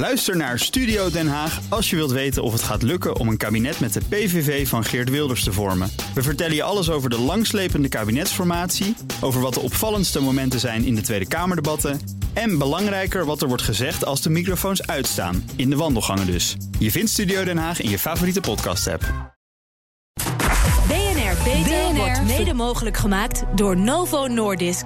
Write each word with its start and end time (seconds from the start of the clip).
Luister 0.00 0.36
naar 0.36 0.58
Studio 0.58 1.10
Den 1.10 1.28
Haag 1.28 1.60
als 1.68 1.90
je 1.90 1.96
wilt 1.96 2.10
weten 2.10 2.42
of 2.42 2.52
het 2.52 2.62
gaat 2.62 2.82
lukken 2.82 3.16
om 3.16 3.28
een 3.28 3.36
kabinet 3.36 3.80
met 3.80 3.92
de 3.92 4.00
PVV 4.08 4.68
van 4.68 4.84
Geert 4.84 5.10
Wilders 5.10 5.44
te 5.44 5.52
vormen. 5.52 5.90
We 6.14 6.22
vertellen 6.22 6.54
je 6.54 6.62
alles 6.62 6.90
over 6.90 7.10
de 7.10 7.18
langslepende 7.18 7.88
kabinetsformatie, 7.88 8.96
over 9.20 9.40
wat 9.40 9.54
de 9.54 9.60
opvallendste 9.60 10.20
momenten 10.20 10.60
zijn 10.60 10.84
in 10.84 10.94
de 10.94 11.00
Tweede 11.00 11.28
Kamerdebatten 11.28 12.00
en 12.32 12.58
belangrijker 12.58 13.24
wat 13.24 13.42
er 13.42 13.48
wordt 13.48 13.62
gezegd 13.62 14.04
als 14.04 14.22
de 14.22 14.30
microfoons 14.30 14.86
uitstaan, 14.86 15.50
in 15.56 15.70
de 15.70 15.76
wandelgangen 15.76 16.26
dus. 16.26 16.56
Je 16.78 16.90
vindt 16.90 17.10
Studio 17.10 17.44
Den 17.44 17.58
Haag 17.58 17.80
in 17.80 17.90
je 17.90 17.98
favoriete 17.98 18.40
podcast-app. 18.40 19.02
BNR 20.88 21.34
Beter 21.44 21.94
wordt 21.94 22.22
mede 22.22 22.54
mogelijk 22.54 22.96
gemaakt 22.96 23.42
door 23.54 23.76
Novo 23.76 24.26
Nordisk. 24.26 24.84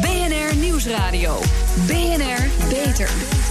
BNR 0.00 0.56
Nieuwsradio. 0.56 1.40
BNR 1.86 2.68
Beter. 2.68 3.43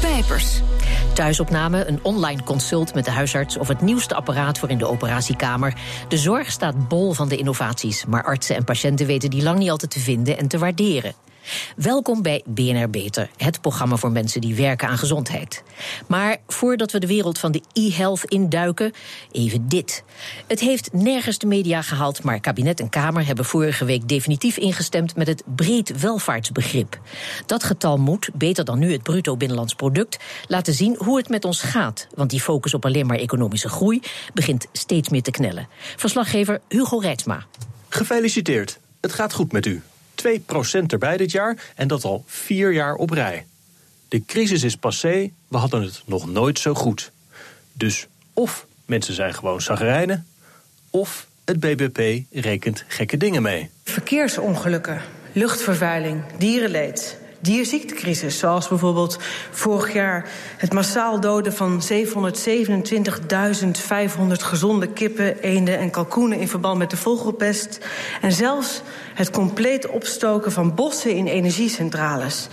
Pijpers. 0.00 0.60
Thuisopname, 1.12 1.86
een 1.86 1.98
online 2.02 2.42
consult 2.42 2.94
met 2.94 3.04
de 3.04 3.10
huisarts 3.10 3.56
of 3.56 3.68
het 3.68 3.80
nieuwste 3.80 4.14
apparaat 4.14 4.58
voor 4.58 4.70
in 4.70 4.78
de 4.78 4.86
operatiekamer. 4.86 5.74
De 6.08 6.16
zorg 6.16 6.50
staat 6.50 6.88
bol 6.88 7.12
van 7.12 7.28
de 7.28 7.36
innovaties, 7.36 8.04
maar 8.04 8.24
artsen 8.24 8.56
en 8.56 8.64
patiënten 8.64 9.06
weten 9.06 9.30
die 9.30 9.42
lang 9.42 9.58
niet 9.58 9.70
altijd 9.70 9.90
te 9.90 10.00
vinden 10.00 10.38
en 10.38 10.48
te 10.48 10.58
waarderen. 10.58 11.14
Welkom 11.76 12.22
bij 12.22 12.42
BNR 12.46 12.90
Beter, 12.90 13.30
het 13.36 13.60
programma 13.60 13.96
voor 13.96 14.12
mensen 14.12 14.40
die 14.40 14.54
werken 14.54 14.88
aan 14.88 14.98
gezondheid. 14.98 15.62
Maar 16.06 16.36
voordat 16.46 16.92
we 16.92 16.98
de 16.98 17.06
wereld 17.06 17.38
van 17.38 17.52
de 17.52 17.62
e-health 17.72 18.24
induiken, 18.24 18.92
even 19.32 19.68
dit. 19.68 20.04
Het 20.46 20.60
heeft 20.60 20.92
nergens 20.92 21.38
de 21.38 21.46
media 21.46 21.82
gehaald, 21.82 22.22
maar 22.22 22.40
kabinet 22.40 22.80
en 22.80 22.88
Kamer 22.88 23.26
hebben 23.26 23.44
vorige 23.44 23.84
week 23.84 24.08
definitief 24.08 24.56
ingestemd 24.56 25.16
met 25.16 25.26
het 25.26 25.42
breed 25.54 26.00
welvaartsbegrip. 26.00 27.00
Dat 27.46 27.64
getal 27.64 27.96
moet, 27.96 28.30
beter 28.34 28.64
dan 28.64 28.78
nu 28.78 28.92
het 28.92 29.02
bruto 29.02 29.36
binnenlands 29.36 29.74
product, 29.74 30.18
laten 30.46 30.74
zien 30.74 30.96
hoe 30.98 31.16
het 31.16 31.28
met 31.28 31.44
ons 31.44 31.60
gaat. 31.60 32.06
Want 32.14 32.30
die 32.30 32.40
focus 32.40 32.74
op 32.74 32.84
alleen 32.84 33.06
maar 33.06 33.18
economische 33.18 33.68
groei 33.68 34.02
begint 34.34 34.66
steeds 34.72 35.08
meer 35.08 35.22
te 35.22 35.30
knellen. 35.30 35.68
Verslaggever 35.96 36.60
Hugo 36.68 36.98
Reitsma. 36.98 37.46
Gefeliciteerd, 37.88 38.78
het 39.00 39.12
gaat 39.12 39.32
goed 39.32 39.52
met 39.52 39.66
u. 39.66 39.82
2% 40.26 40.86
erbij 40.86 41.16
dit 41.16 41.30
jaar 41.30 41.72
en 41.74 41.88
dat 41.88 42.04
al 42.04 42.24
vier 42.26 42.72
jaar 42.72 42.94
op 42.94 43.10
rij. 43.10 43.46
De 44.08 44.24
crisis 44.24 44.62
is 44.62 44.76
passé, 44.76 45.30
we 45.48 45.56
hadden 45.56 45.82
het 45.82 46.02
nog 46.06 46.26
nooit 46.30 46.58
zo 46.58 46.74
goed. 46.74 47.10
Dus 47.72 48.06
of 48.32 48.66
mensen 48.86 49.14
zijn 49.14 49.34
gewoon 49.34 49.60
zagrijnen, 49.60 50.26
of 50.90 51.26
het 51.44 51.60
BBP 51.60 52.24
rekent 52.32 52.84
gekke 52.88 53.16
dingen 53.16 53.42
mee. 53.42 53.70
Verkeersongelukken, 53.84 55.00
luchtvervuiling, 55.32 56.22
dierenleed, 56.38 57.17
dierziektecrisis. 57.40 58.38
Zoals 58.38 58.68
bijvoorbeeld 58.68 59.18
vorig 59.50 59.92
jaar 59.92 60.28
het 60.56 60.72
massaal 60.72 61.20
doden 61.20 61.52
van 61.52 61.82
727.500 61.92 61.92
gezonde 64.28 64.88
kippen, 64.92 65.40
eenden 65.40 65.78
en 65.78 65.90
kalkoenen 65.90 66.38
in 66.38 66.48
verband 66.48 66.78
met 66.78 66.90
de 66.90 66.96
vogelpest. 66.96 67.78
En 68.20 68.32
zelfs 68.32 68.82
het 69.14 69.30
compleet 69.30 69.88
opstoken 69.88 70.52
van 70.52 70.74
bossen 70.74 71.14
in 71.14 71.26
energiecentrales. 71.26 72.48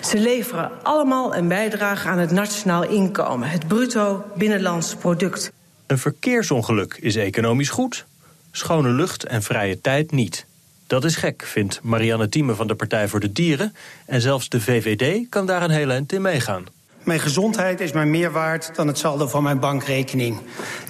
Ze 0.00 0.18
leveren 0.18 0.70
allemaal 0.82 1.36
een 1.36 1.48
bijdrage 1.48 2.08
aan 2.08 2.18
het 2.18 2.30
nationaal 2.30 2.84
inkomen, 2.84 3.50
het 3.50 3.68
bruto 3.68 4.24
binnenlands 4.36 4.94
product. 4.94 5.52
Een 5.86 5.98
verkeersongeluk 5.98 6.96
is 7.00 7.16
economisch 7.16 7.68
goed, 7.68 8.06
schone 8.50 8.88
lucht 8.88 9.24
en 9.24 9.42
vrije 9.42 9.80
tijd 9.80 10.10
niet. 10.10 10.48
Dat 10.90 11.04
is 11.04 11.16
gek, 11.16 11.42
vindt 11.46 11.80
Marianne 11.82 12.28
Thieme 12.28 12.54
van 12.54 12.66
de 12.66 12.74
Partij 12.74 13.08
voor 13.08 13.20
de 13.20 13.32
Dieren. 13.32 13.74
En 14.06 14.20
zelfs 14.20 14.48
de 14.48 14.60
VVD 14.60 15.28
kan 15.28 15.46
daar 15.46 15.62
een 15.62 15.70
hele 15.70 15.92
eind 15.92 16.12
in 16.12 16.22
meegaan. 16.22 16.64
Mijn 17.02 17.20
gezondheid 17.20 17.80
is 17.80 17.92
mij 17.92 18.06
meer 18.06 18.32
waard 18.32 18.74
dan 18.74 18.86
het 18.86 18.98
saldo 18.98 19.26
van 19.26 19.42
mijn 19.42 19.58
bankrekening. 19.58 20.40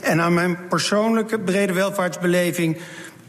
En 0.02 0.20
aan 0.20 0.34
mijn 0.34 0.68
persoonlijke 0.68 1.40
brede 1.40 1.72
welvaartsbeleving 1.72 2.78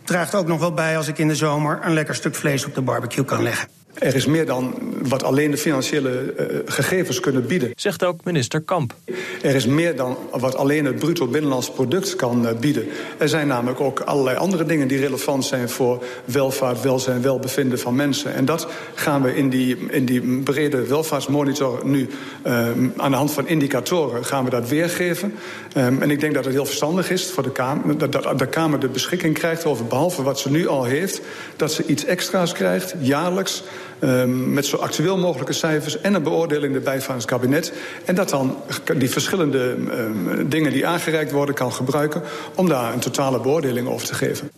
draagt 0.04 0.36
ook 0.36 0.48
nog 0.48 0.60
wel 0.60 0.74
bij 0.74 0.98
als 0.98 1.08
ik 1.08 1.18
in 1.18 1.28
de 1.28 1.36
zomer 1.36 1.80
een 1.84 1.94
lekker 1.94 2.16
stuk 2.16 2.36
vlees 2.36 2.66
op 2.66 2.76
de 2.76 2.82
barbecue 2.82 3.26
kan 3.26 3.44
leggen. 3.44 3.81
Er 3.94 4.16
is 4.16 4.26
meer 4.26 4.46
dan 4.46 4.76
wat 5.02 5.24
alleen 5.24 5.52
de 5.52 5.58
financiële 5.58 6.34
uh, 6.40 6.46
gegevens 6.66 7.20
kunnen 7.20 7.48
bieden. 7.48 7.72
Zegt 7.76 8.04
ook 8.04 8.24
minister 8.24 8.62
Kamp. 8.62 8.96
Er 9.42 9.56
is 9.56 9.66
meer 9.66 9.96
dan 9.96 10.18
wat 10.32 10.56
alleen 10.56 10.86
het 10.86 10.96
bruto 10.96 11.28
binnenlands 11.28 11.72
product 11.72 12.16
kan 12.16 12.46
uh, 12.46 12.52
bieden. 12.60 12.88
Er 13.18 13.30
zijn 13.30 13.48
namelijk 13.48 13.80
ook 13.80 14.00
allerlei 14.00 14.38
andere 14.38 14.66
dingen 14.66 14.88
die 14.88 15.00
relevant 15.00 15.46
zijn 15.46 15.70
voor 15.70 16.04
welvaart, 16.26 16.82
welzijn, 16.82 17.22
welbevinden 17.22 17.80
van 17.80 17.96
mensen. 17.96 18.34
En 18.34 18.46
dat 18.46 18.68
gaan 18.96 19.22
we 19.22 19.36
in 19.36 19.50
die, 19.50 19.78
in 19.90 20.06
die 20.06 20.22
brede 20.44 20.88
welvaartsmonitor 20.88 21.80
nu 21.84 22.10
uh, 22.46 22.68
aan 22.98 23.12
de 23.12 23.18
hand 23.18 23.32
van 23.32 23.48
indicatoren 23.48 24.26
gaan 24.26 24.44
we 24.44 24.50
dat 24.50 24.70
weergeven. 24.70 25.34
Um, 25.78 26.02
en 26.02 26.12
ik 26.12 26.20
denk 26.20 26.34
dat 26.34 26.46
het 26.46 26.54
heel 26.54 26.66
verstandig 26.66 27.12
is 27.12 27.32
voor 27.32 27.44
de 27.44 27.52
Kamer, 27.52 27.98
dat, 27.98 28.12
dat 28.12 28.40
de 28.40 28.48
Kamer 28.48 28.80
de 28.80 28.88
beschikking 28.88 29.34
krijgt 29.34 29.66
over 29.66 29.86
behalve 29.86 30.24
wat 30.24 30.40
ze 30.40 30.52
nu 30.52 30.68
al 30.68 30.84
heeft, 30.84 31.22
dat 31.56 31.72
ze 31.72 31.86
iets 31.86 32.06
extra's 32.06 32.54
krijgt, 32.54 32.96
jaarlijks. 33.00 33.64
Um, 34.04 34.54
met 34.54 34.66
zo 34.66 34.78
actueel 34.78 35.18
mogelijke 35.18 35.54
cijfers 35.54 36.02
en 36.02 36.14
een 36.14 36.24
beoordeling 36.24 36.76
erbij 36.76 37.02
van 37.02 37.16
het 37.16 37.26
kabinet. 37.26 37.74
En 38.06 38.16
dat 38.16 38.30
dan 38.30 38.58
die 38.98 39.10
verschillende 39.10 39.60
um, 39.60 40.50
dingen 40.50 40.72
die 40.72 40.88
aangereikt 40.88 41.32
worden 41.32 41.56
kan 41.56 41.74
gebruiken 41.74 42.22
om 42.56 42.68
daar 42.68 42.94
een 42.94 43.00
totale 43.00 43.40
beoordeling 43.40 43.88
over 43.88 44.08
te 44.08 44.14
geven. 44.14 44.52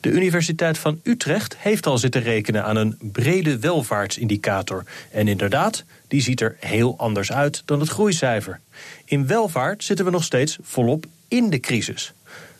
De 0.00 0.10
Universiteit 0.10 0.78
van 0.78 1.00
Utrecht 1.02 1.56
heeft 1.56 1.86
al 1.86 1.98
zitten 1.98 2.22
rekenen 2.22 2.64
aan 2.64 2.76
een 2.76 2.98
brede 3.12 3.58
welvaartsindicator. 3.58 4.84
En 5.10 5.28
inderdaad, 5.28 5.84
die 6.08 6.20
ziet 6.20 6.40
er 6.40 6.56
heel 6.60 6.94
anders 6.98 7.32
uit 7.32 7.62
dan 7.64 7.80
het 7.80 7.88
groeicijfer. 7.88 8.60
In 9.04 9.26
welvaart 9.26 9.84
zitten 9.84 10.04
we 10.04 10.10
nog 10.10 10.24
steeds 10.24 10.58
volop 10.62 11.04
in 11.28 11.50
de 11.50 11.60
crisis. 11.60 12.12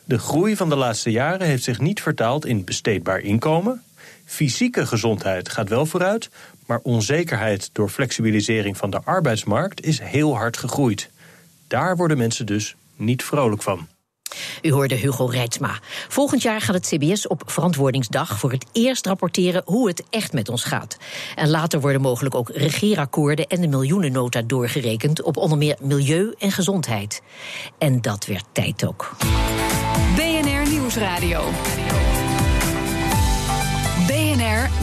De 0.04 0.18
groei 0.18 0.56
van 0.56 0.68
de 0.68 0.76
laatste 0.76 1.10
jaren 1.10 1.46
heeft 1.46 1.62
zich 1.62 1.80
niet 1.80 2.02
vertaald 2.02 2.46
in 2.46 2.64
besteedbaar 2.64 3.20
inkomen, 3.20 3.82
Fysieke 4.28 4.86
gezondheid 4.86 5.48
gaat 5.48 5.68
wel 5.68 5.86
vooruit, 5.86 6.30
maar 6.66 6.80
onzekerheid 6.82 7.70
door 7.72 7.88
flexibilisering 7.88 8.76
van 8.76 8.90
de 8.90 9.00
arbeidsmarkt 9.04 9.84
is 9.84 10.00
heel 10.00 10.36
hard 10.36 10.56
gegroeid. 10.56 11.10
Daar 11.66 11.96
worden 11.96 12.18
mensen 12.18 12.46
dus 12.46 12.76
niet 12.96 13.24
vrolijk 13.24 13.62
van. 13.62 13.88
U 14.62 14.72
hoorde 14.72 14.94
Hugo 14.94 15.24
Reitsma. 15.24 15.78
Volgend 16.08 16.42
jaar 16.42 16.60
gaat 16.60 16.74
het 16.74 16.86
CBS 16.86 17.26
op 17.26 17.42
Verantwoordingsdag 17.46 18.38
voor 18.38 18.50
het 18.50 18.66
eerst 18.72 19.06
rapporteren 19.06 19.62
hoe 19.64 19.88
het 19.88 20.02
echt 20.10 20.32
met 20.32 20.48
ons 20.48 20.64
gaat. 20.64 20.96
En 21.34 21.48
later 21.48 21.80
worden 21.80 22.00
mogelijk 22.00 22.34
ook 22.34 22.50
regeerakkoorden 22.50 23.46
en 23.46 23.60
de 23.60 23.68
miljoenennota 23.68 24.42
doorgerekend 24.42 25.22
op 25.22 25.36
onder 25.36 25.58
meer 25.58 25.76
milieu 25.80 26.34
en 26.38 26.52
gezondheid. 26.52 27.22
En 27.78 28.00
dat 28.00 28.26
werd 28.26 28.44
tijd 28.52 28.86
ook. 28.86 29.16
BNR 30.16 30.70
Nieuwsradio. 30.70 31.50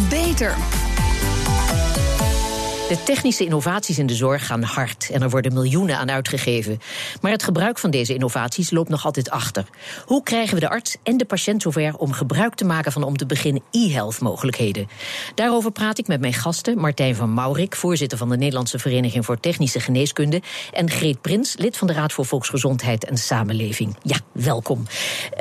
Beter. 0.10 0.85
De 2.88 3.04
technische 3.04 3.44
innovaties 3.44 4.00
in 4.00 4.06
de 4.06 4.16
zorg 4.16 4.46
gaan 4.46 4.64
hard 4.64 5.10
en 5.10 5.22
er 5.22 5.30
worden 5.30 5.54
miljoenen 5.54 5.98
aan 5.98 6.12
uitgegeven. 6.12 6.80
Maar 7.22 7.32
het 7.32 7.44
gebruik 7.44 7.80
van 7.80 7.92
deze 7.92 8.14
innovaties 8.14 8.72
loopt 8.72 8.90
nog 8.90 9.06
altijd 9.06 9.30
achter. 9.30 9.66
Hoe 10.06 10.24
krijgen 10.24 10.54
we 10.54 10.60
de 10.60 10.70
arts 10.70 10.98
en 11.04 11.18
de 11.18 11.26
patiënt 11.26 11.62
zover 11.62 11.98
om 11.98 12.12
gebruik 12.12 12.56
te 12.56 12.66
maken 12.66 12.92
van 12.92 13.04
om 13.04 13.18
te 13.18 13.26
beginnen 13.26 13.64
e-health 13.72 14.20
mogelijkheden? 14.20 14.88
Daarover 15.36 15.72
praat 15.72 15.98
ik 15.98 16.08
met 16.08 16.20
mijn 16.20 16.34
gasten 16.34 16.78
Martijn 16.78 17.16
van 17.16 17.34
Maurik, 17.34 17.76
voorzitter 17.76 18.18
van 18.18 18.30
de 18.30 18.38
Nederlandse 18.38 18.80
Vereniging 18.80 19.26
voor 19.26 19.40
Technische 19.40 19.80
Geneeskunde, 19.80 20.42
en 20.72 20.90
Greet 20.90 21.22
Prins, 21.22 21.58
lid 21.58 21.78
van 21.78 21.88
de 21.88 21.94
Raad 21.94 22.14
voor 22.14 22.26
Volksgezondheid 22.26 23.06
en 23.06 23.18
Samenleving. 23.18 23.98
Ja, 24.02 24.18
welkom. 24.32 24.84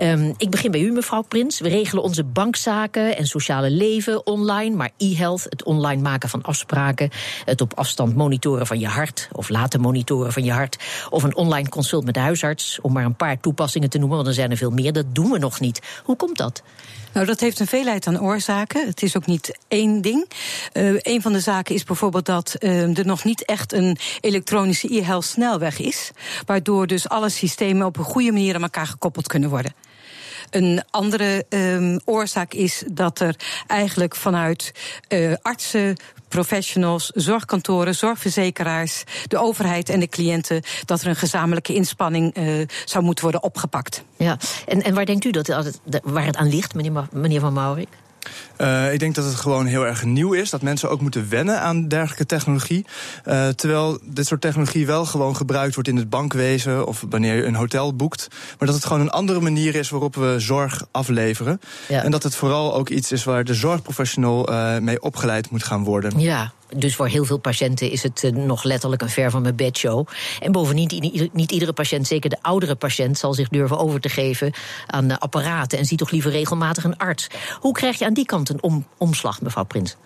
Um, 0.02 0.34
ik 0.36 0.50
begin 0.50 0.70
bij 0.70 0.80
u, 0.80 0.92
mevrouw 0.92 1.22
Prins. 1.22 1.60
We 1.60 1.68
regelen 1.68 2.02
onze 2.02 2.24
bankzaken 2.24 3.16
en 3.16 3.26
sociale 3.26 3.70
leven 3.70 4.26
online, 4.26 4.76
maar 4.76 4.90
e-health, 4.96 5.46
het 5.48 5.64
online 5.64 6.02
maken 6.02 6.28
van 6.28 6.42
afspraken 6.42 7.10
het 7.44 7.60
op 7.60 7.74
afstand 7.74 8.16
monitoren 8.16 8.66
van 8.66 8.78
je 8.78 8.88
hart, 8.88 9.28
of 9.32 9.48
laten 9.48 9.80
monitoren 9.80 10.32
van 10.32 10.44
je 10.44 10.52
hart, 10.52 10.76
of 11.10 11.22
een 11.22 11.36
online 11.36 11.68
consult 11.68 12.04
met 12.04 12.14
de 12.14 12.20
huisarts, 12.20 12.78
om 12.80 12.92
maar 12.92 13.04
een 13.04 13.16
paar 13.16 13.40
toepassingen 13.40 13.90
te 13.90 13.98
noemen, 13.98 14.16
want 14.16 14.28
er 14.28 14.34
zijn 14.34 14.50
er 14.50 14.56
veel 14.56 14.70
meer. 14.70 14.92
Dat 14.92 15.14
doen 15.14 15.30
we 15.30 15.38
nog 15.38 15.60
niet. 15.60 15.80
Hoe 16.04 16.16
komt 16.16 16.38
dat? 16.38 16.62
Nou, 17.12 17.26
dat 17.26 17.40
heeft 17.40 17.60
een 17.60 17.66
veelheid 17.66 18.06
aan 18.06 18.20
oorzaken. 18.20 18.86
Het 18.86 19.02
is 19.02 19.16
ook 19.16 19.26
niet 19.26 19.58
één 19.68 20.00
ding. 20.00 20.30
Uh, 20.72 20.98
een 21.02 21.22
van 21.22 21.32
de 21.32 21.40
zaken 21.40 21.74
is 21.74 21.84
bijvoorbeeld 21.84 22.26
dat 22.26 22.56
uh, 22.58 22.98
er 22.98 23.06
nog 23.06 23.24
niet 23.24 23.44
echt 23.44 23.72
een 23.72 23.98
elektronische 24.20 24.94
e-health 24.94 25.24
snelweg 25.24 25.78
is. 25.78 26.10
Waardoor 26.46 26.86
dus 26.86 27.08
alle 27.08 27.28
systemen 27.28 27.86
op 27.86 27.96
een 27.96 28.04
goede 28.04 28.32
manier 28.32 28.54
aan 28.54 28.62
elkaar 28.62 28.86
gekoppeld 28.86 29.26
kunnen 29.26 29.50
worden. 29.50 29.74
Een 30.50 30.84
andere 30.90 31.46
um, 31.48 32.00
oorzaak 32.04 32.54
is 32.54 32.82
dat 32.92 33.20
er 33.20 33.36
eigenlijk 33.66 34.16
vanuit 34.16 34.72
uh, 35.08 35.34
artsen, 35.42 35.96
professionals, 36.34 37.10
zorgkantoren, 37.14 37.94
zorgverzekeraars, 37.94 39.04
de 39.26 39.38
overheid 39.38 39.88
en 39.88 40.00
de 40.00 40.08
cliënten, 40.08 40.62
dat 40.84 41.00
er 41.00 41.06
een 41.06 41.16
gezamenlijke 41.16 41.74
inspanning 41.74 42.36
uh, 42.38 42.66
zou 42.84 43.04
moeten 43.04 43.24
worden 43.24 43.42
opgepakt. 43.42 44.04
Ja, 44.16 44.38
en, 44.66 44.82
en 44.82 44.94
waar 44.94 45.06
denkt 45.06 45.24
u 45.24 45.30
dat, 45.30 45.46
waar 46.02 46.24
het 46.26 46.36
aan 46.36 46.48
ligt, 46.48 46.74
meneer, 46.74 47.08
meneer 47.12 47.40
Van 47.40 47.52
Maurik? 47.52 47.88
Uh, 48.58 48.92
ik 48.92 48.98
denk 48.98 49.14
dat 49.14 49.24
het 49.24 49.34
gewoon 49.34 49.66
heel 49.66 49.86
erg 49.86 50.04
nieuw 50.04 50.32
is. 50.32 50.50
Dat 50.50 50.62
mensen 50.62 50.90
ook 50.90 51.00
moeten 51.00 51.28
wennen 51.28 51.60
aan 51.60 51.88
dergelijke 51.88 52.26
technologie. 52.26 52.86
Uh, 53.26 53.48
terwijl 53.48 53.98
dit 54.02 54.26
soort 54.26 54.40
technologie 54.40 54.86
wel 54.86 55.04
gewoon 55.04 55.36
gebruikt 55.36 55.74
wordt 55.74 55.88
in 55.88 55.96
het 55.96 56.10
bankwezen 56.10 56.86
of 56.86 57.04
wanneer 57.08 57.36
je 57.36 57.44
een 57.44 57.54
hotel 57.54 57.94
boekt. 57.94 58.28
Maar 58.58 58.66
dat 58.66 58.76
het 58.76 58.84
gewoon 58.84 59.00
een 59.00 59.10
andere 59.10 59.40
manier 59.40 59.74
is 59.74 59.90
waarop 59.90 60.14
we 60.14 60.34
zorg 60.38 60.86
afleveren. 60.90 61.60
Ja. 61.88 62.02
En 62.02 62.10
dat 62.10 62.22
het 62.22 62.36
vooral 62.36 62.74
ook 62.74 62.88
iets 62.88 63.12
is 63.12 63.24
waar 63.24 63.44
de 63.44 63.54
zorgprofessional 63.54 64.50
uh, 64.50 64.78
mee 64.78 65.02
opgeleid 65.02 65.50
moet 65.50 65.64
gaan 65.64 65.84
worden. 65.84 66.20
Ja, 66.20 66.52
dus 66.74 66.96
voor 66.96 67.08
heel 67.08 67.24
veel 67.24 67.38
patiënten 67.38 67.90
is 67.90 68.02
het 68.02 68.30
nog 68.32 68.62
letterlijk 68.62 69.02
een 69.02 69.08
ver 69.08 69.30
van 69.30 69.42
mijn 69.42 69.56
bedshow. 69.56 70.06
En 70.40 70.52
bovendien, 70.52 71.30
niet 71.32 71.52
iedere 71.52 71.72
patiënt, 71.72 72.06
zeker 72.06 72.30
de 72.30 72.38
oudere 72.42 72.74
patiënt, 72.74 73.18
zal 73.18 73.34
zich 73.34 73.48
durven 73.48 73.78
over 73.78 74.00
te 74.00 74.08
geven 74.08 74.52
aan 74.86 75.18
apparaten 75.18 75.78
en 75.78 75.84
ziet 75.84 75.98
toch 75.98 76.10
liever 76.10 76.30
regelmatig 76.30 76.84
een 76.84 76.96
arts. 76.96 77.26
Hoe 77.60 77.72
krijg 77.72 77.98
je 77.98 78.04
aan 78.04 78.14
die 78.14 78.26
kant 78.26 78.48
een 78.48 78.62
om, 78.62 78.86
omslag, 78.98 79.40
mevrouw 79.40 79.64
Prins? 79.64 79.96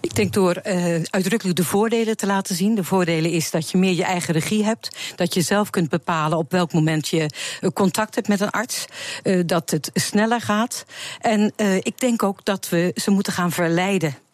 Ik 0.00 0.14
denk 0.14 0.32
door 0.32 0.60
uh, 0.64 1.02
uitdrukkelijk 1.10 1.56
de 1.56 1.64
voordelen 1.64 2.16
te 2.16 2.26
laten 2.26 2.56
zien. 2.56 2.74
De 2.74 2.84
voordelen 2.84 3.30
is 3.30 3.50
dat 3.50 3.70
je 3.70 3.78
meer 3.78 3.92
je 3.92 4.04
eigen 4.04 4.34
regie 4.34 4.64
hebt. 4.64 4.96
Dat 5.16 5.34
je 5.34 5.40
zelf 5.40 5.70
kunt 5.70 5.88
bepalen 5.88 6.38
op 6.38 6.50
welk 6.50 6.72
moment 6.72 7.08
je 7.08 7.30
contact 7.74 8.14
hebt 8.14 8.28
met 8.28 8.40
een 8.40 8.50
arts. 8.50 8.84
Uh, 9.22 9.42
dat 9.46 9.70
het 9.70 9.90
sneller 9.94 10.40
gaat. 10.40 10.84
En 11.20 11.52
ik 11.80 11.98
denk 11.98 12.22
ook 12.22 12.44
dat 12.44 12.68
we 12.68 12.90
ze 12.94 13.10
moeten 13.10 13.32
gaan 13.32 13.52
verleiden. 13.52 14.25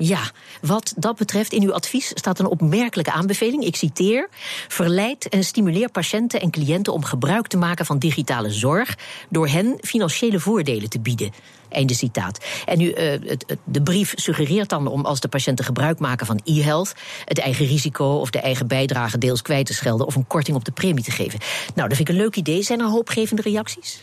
Ja, 0.00 0.30
wat 0.60 0.94
dat 0.96 1.16
betreft, 1.16 1.52
in 1.52 1.62
uw 1.62 1.72
advies 1.72 2.10
staat 2.14 2.38
een 2.38 2.46
opmerkelijke 2.46 3.12
aanbeveling. 3.12 3.64
Ik 3.64 3.76
citeer: 3.76 4.28
Verleid 4.68 5.28
en 5.28 5.44
stimuleer 5.44 5.90
patiënten 5.90 6.40
en 6.40 6.50
cliënten 6.50 6.92
om 6.92 7.04
gebruik 7.04 7.46
te 7.46 7.56
maken 7.56 7.86
van 7.86 7.98
digitale 7.98 8.50
zorg 8.50 8.98
door 9.28 9.48
hen 9.48 9.78
financiële 9.80 10.40
voordelen 10.40 10.88
te 10.88 11.00
bieden. 11.00 11.30
Einde 11.68 11.94
citaat. 11.94 12.44
En 12.64 12.78
nu, 12.78 12.94
uh, 12.94 13.10
het, 13.10 13.56
de 13.64 13.82
brief 13.82 14.12
suggereert 14.16 14.68
dan 14.68 14.86
om 14.86 15.04
als 15.04 15.20
de 15.20 15.28
patiënten 15.28 15.64
gebruik 15.64 15.98
maken 15.98 16.26
van 16.26 16.40
e-health, 16.44 16.94
het 17.24 17.38
eigen 17.38 17.66
risico 17.66 18.04
of 18.04 18.30
de 18.30 18.40
eigen 18.40 18.66
bijdrage 18.66 19.18
deels 19.18 19.42
kwijt 19.42 19.66
te 19.66 19.74
schelden 19.74 20.06
of 20.06 20.14
een 20.14 20.26
korting 20.26 20.56
op 20.56 20.64
de 20.64 20.72
premie 20.72 21.04
te 21.04 21.10
geven. 21.10 21.38
Nou, 21.74 21.88
dat 21.88 21.96
vind 21.96 22.08
ik 22.08 22.14
een 22.14 22.20
leuk 22.20 22.36
idee. 22.36 22.62
Zijn 22.62 22.80
er 22.80 22.86
hoopgevende 22.86 23.42
reacties? 23.42 24.00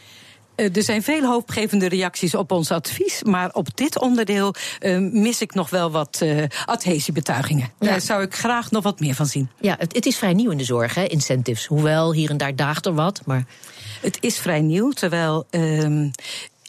Uh, 0.55 0.75
er 0.75 0.83
zijn 0.83 1.03
veel 1.03 1.23
hoopgevende 1.23 1.87
reacties 1.87 2.35
op 2.35 2.51
ons 2.51 2.71
advies. 2.71 3.23
Maar 3.23 3.53
op 3.53 3.77
dit 3.77 3.99
onderdeel 3.99 4.53
uh, 4.79 4.97
mis 5.11 5.41
ik 5.41 5.53
nog 5.53 5.69
wel 5.69 5.91
wat 5.91 6.19
uh, 6.23 6.43
adhesiebetuigingen. 6.65 7.69
Ja. 7.79 7.87
Daar 7.87 8.01
zou 8.01 8.21
ik 8.21 8.35
graag 8.35 8.71
nog 8.71 8.83
wat 8.83 8.99
meer 8.99 9.15
van 9.15 9.25
zien. 9.25 9.49
Ja, 9.59 9.75
het, 9.79 9.95
het 9.95 10.05
is 10.05 10.17
vrij 10.17 10.33
nieuw 10.33 10.51
in 10.51 10.57
de 10.57 10.63
zorg, 10.63 10.95
hè, 10.95 11.03
incentives. 11.03 11.65
Hoewel, 11.65 12.13
hier 12.13 12.29
en 12.29 12.37
daar 12.37 12.55
daagt 12.55 12.85
er 12.85 12.93
wat. 12.93 13.21
Maar... 13.25 13.45
Het 14.01 14.17
is 14.19 14.37
vrij 14.37 14.61
nieuw, 14.61 14.91
terwijl 14.91 15.45
ehm, 15.49 16.09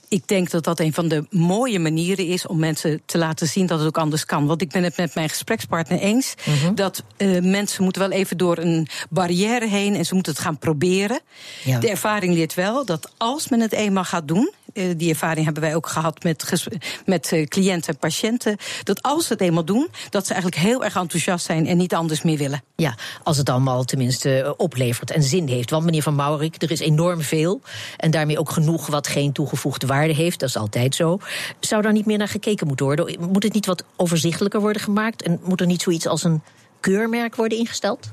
ik 0.08 0.28
denk 0.28 0.50
dat 0.50 0.64
dat 0.64 0.80
een 0.80 0.92
van 0.92 1.08
de 1.08 1.26
mooie 1.30 1.78
manieren 1.78 2.26
is 2.26 2.46
om 2.46 2.58
mensen 2.58 3.02
te 3.06 3.18
laten 3.18 3.46
zien 3.46 3.66
dat 3.66 3.78
het 3.78 3.88
ook 3.88 3.98
anders 3.98 4.24
kan. 4.24 4.46
Want 4.46 4.62
ik 4.62 4.70
ben 4.70 4.82
het 4.82 4.96
met 4.96 5.14
mijn 5.14 5.28
gesprekspartner 5.28 5.98
eens 5.98 6.34
mm 6.44 6.54
-hmm. 6.54 6.74
dat 6.74 7.02
uh, 7.18 7.42
mensen 7.42 7.82
moeten 7.82 8.02
wel 8.02 8.10
even 8.10 8.36
door 8.36 8.58
een 8.58 8.88
barrière 9.10 9.66
heen 9.68 9.94
en 9.94 10.04
ze 10.04 10.14
moeten 10.14 10.32
het 10.32 10.42
gaan 10.42 10.58
proberen. 10.58 11.20
Ja. 11.64 11.78
De 11.78 11.90
ervaring 11.90 12.34
leert 12.34 12.54
wel 12.54 12.84
dat 12.84 13.12
als 13.16 13.48
men 13.48 13.60
het 13.60 13.72
eenmaal 13.72 14.04
gaat 14.04 14.28
doen, 14.28 14.52
die 14.96 15.10
ervaring 15.10 15.44
hebben 15.44 15.62
wij 15.62 15.74
ook 15.74 15.88
gehad 15.88 16.22
met, 16.22 16.66
met 17.06 17.32
uh, 17.32 17.46
cliënten 17.46 17.92
en 17.92 17.98
patiënten, 17.98 18.56
dat 18.82 19.02
als 19.02 19.26
ze 19.26 19.32
het 19.32 19.42
eenmaal 19.42 19.64
doen, 19.64 19.88
dat 20.10 20.26
ze 20.26 20.32
eigenlijk 20.32 20.62
heel 20.62 20.84
erg 20.84 20.96
enthousiast 20.96 21.46
zijn 21.46 21.66
en 21.66 21.76
niet 21.76 21.94
anders 21.94 22.22
meer 22.22 22.38
willen. 22.38 22.62
Ja, 22.76 22.94
als 23.22 23.36
het 23.36 23.48
allemaal 23.48 23.84
tenminste 23.84 24.54
oplevert 24.56 25.10
en 25.10 25.22
zin 25.22 25.48
heeft. 25.48 25.70
Want 25.70 25.84
meneer 25.84 26.02
Van 26.02 26.14
Maurik, 26.14 26.62
er 26.62 26.70
is 26.70 26.80
enorm 26.80 27.20
veel 27.20 27.60
en 27.96 28.10
daarmee 28.10 28.38
ook 28.38 28.50
genoeg 28.50 28.86
wat 28.86 29.06
geen 29.06 29.32
toegevoegde 29.32 29.86
waarde 29.86 30.14
heeft, 30.14 30.40
dat 30.40 30.48
is 30.48 30.56
altijd 30.56 30.94
zo. 30.94 31.18
Zou 31.60 31.82
daar 31.82 31.92
niet 31.92 32.06
meer 32.06 32.18
naar 32.18 32.28
gekeken 32.28 32.66
moeten 32.66 32.86
worden? 32.86 33.16
Moet 33.30 33.42
het 33.42 33.52
niet 33.52 33.66
wat 33.66 33.84
overzichtelijker 33.96 34.60
worden 34.60 34.82
gemaakt? 34.82 35.22
En 35.22 35.40
moet 35.42 35.60
er 35.60 35.66
niet 35.66 35.82
zoiets 35.82 36.06
als 36.06 36.24
een 36.24 36.42
keurmerk 36.80 37.36
worden 37.36 37.58
ingesteld? 37.58 38.10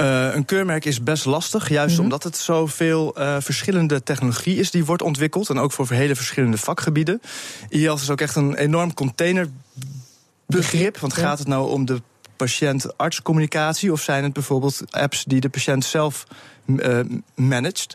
Uh, 0.00 0.34
een 0.34 0.44
keurmerk 0.44 0.84
is 0.84 1.02
best 1.02 1.24
lastig, 1.24 1.68
juist 1.68 1.90
mm 1.90 1.94
-hmm. 1.94 2.04
omdat 2.04 2.22
het 2.22 2.36
zoveel 2.36 3.14
uh, 3.18 3.36
verschillende 3.40 4.02
technologie 4.02 4.56
is 4.56 4.70
die 4.70 4.84
wordt 4.84 5.02
ontwikkeld. 5.02 5.48
En 5.48 5.58
ook 5.58 5.72
voor 5.72 5.90
hele 5.90 6.14
verschillende 6.14 6.56
vakgebieden. 6.56 7.20
IELTS 7.68 8.02
is 8.02 8.10
ook 8.10 8.20
echt 8.20 8.36
een 8.36 8.54
enorm 8.54 8.94
containerbegrip. 8.94 10.98
Want 10.98 11.12
gaat 11.12 11.38
het 11.38 11.48
nou 11.48 11.70
om 11.70 11.84
de 11.84 12.02
patiënt-artscommunicatie 12.40 13.92
of 13.92 14.00
zijn 14.00 14.24
het 14.24 14.32
bijvoorbeeld 14.32 14.82
apps 14.90 15.24
die 15.24 15.40
de 15.40 15.48
patiënt 15.48 15.84
zelf 15.84 16.26
uh, 16.66 17.00
managt? 17.34 17.94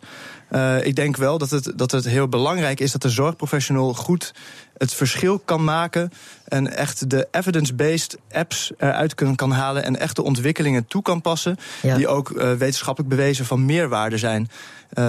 Uh, 0.52 0.86
ik 0.86 0.96
denk 0.96 1.18
wel 1.18 1.38
dat 1.38 1.50
het, 1.50 1.72
dat 1.76 1.92
het 1.92 2.06
heel 2.06 2.28
belangrijk 2.28 2.80
is 2.80 2.92
dat 2.92 3.02
de 3.02 3.10
zorgprofessional 3.10 3.94
goed 3.94 4.34
het 4.78 4.94
verschil 4.94 5.40
kan 5.40 5.64
maken. 5.64 6.12
En 6.48 6.76
echt 6.78 7.10
de 7.10 7.28
evidence-based 7.32 8.18
apps 8.32 8.72
eruit 8.78 9.16
kan, 9.16 9.36
kan 9.36 9.52
halen. 9.52 9.84
En 9.84 10.00
echt 10.00 10.16
de 10.16 10.24
ontwikkelingen 10.24 10.88
toe 10.88 11.02
kan 11.02 11.22
passen. 11.22 11.58
Ja. 11.82 11.96
Die 11.96 12.08
ook 12.08 12.30
uh, 12.30 12.54
wetenschappelijk 12.54 13.16
bewezen 13.16 13.46
van 13.46 13.66
meerwaarde 13.66 14.18
zijn. 14.18 14.50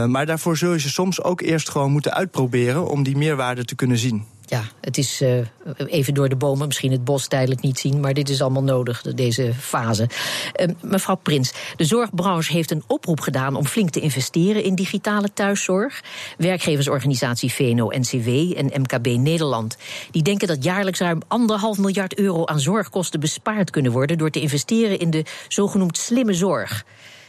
Maar 0.06 0.26
daarvoor 0.26 0.56
zul 0.56 0.72
je 0.72 0.80
ze 0.80 0.90
soms 0.90 1.22
ook 1.22 1.40
eerst 1.40 1.70
gewoon 1.70 1.92
moeten 1.92 2.14
uitproberen 2.14 2.88
om 2.88 3.02
die 3.02 3.16
meerwaarde 3.16 3.64
te 3.64 3.74
kunnen 3.74 3.98
zien 3.98 4.24
ja, 4.46 4.64
het 4.80 4.98
is 4.98 5.22
uh, 5.22 5.38
even 5.86 6.14
door 6.14 6.28
de 6.28 6.36
bomen, 6.36 6.66
misschien 6.66 6.92
het 6.92 7.04
bos 7.04 7.26
tijdelijk 7.26 7.60
niet 7.60 7.78
zien, 7.78 8.00
maar 8.00 8.14
dit 8.14 8.28
is 8.28 8.42
allemaal 8.42 8.62
nodig, 8.62 9.02
deze 9.02 9.54
fase. 9.54 10.08
Uh, 10.56 10.66
mevrouw 10.80 11.14
Prins, 11.14 11.52
de 11.76 11.84
zorgbranche 11.84 12.52
heeft 12.52 12.70
een 12.70 12.82
oproep 12.86 13.20
gedaan 13.20 13.56
om 13.56 13.66
flink 13.66 13.90
te 13.90 14.00
investeren 14.00 14.62
in 14.62 14.74
digitale 14.74 15.32
thuiszorg. 15.32 16.02
Werkgeversorganisatie 16.38 17.52
VNO-NCW 17.52 18.28
en 18.56 18.80
MKB 18.80 19.06
Nederland 19.06 19.76
die 20.10 20.22
denken 20.22 20.48
dat 20.48 20.64
jaarlijks 20.64 21.00
ruim 21.00 21.20
anderhalf 21.28 21.78
miljard 21.78 22.18
euro 22.18 22.44
aan 22.44 22.60
zorgkosten 22.60 23.20
bespaard 23.20 23.70
kunnen 23.70 23.92
worden 23.92 24.18
door 24.18 24.30
te 24.30 24.40
investeren 24.40 24.98
in 24.98 25.10
de 25.10 25.24
zogenoemd 25.48 25.96
slimme 25.96 26.32
zorg. 26.32 26.84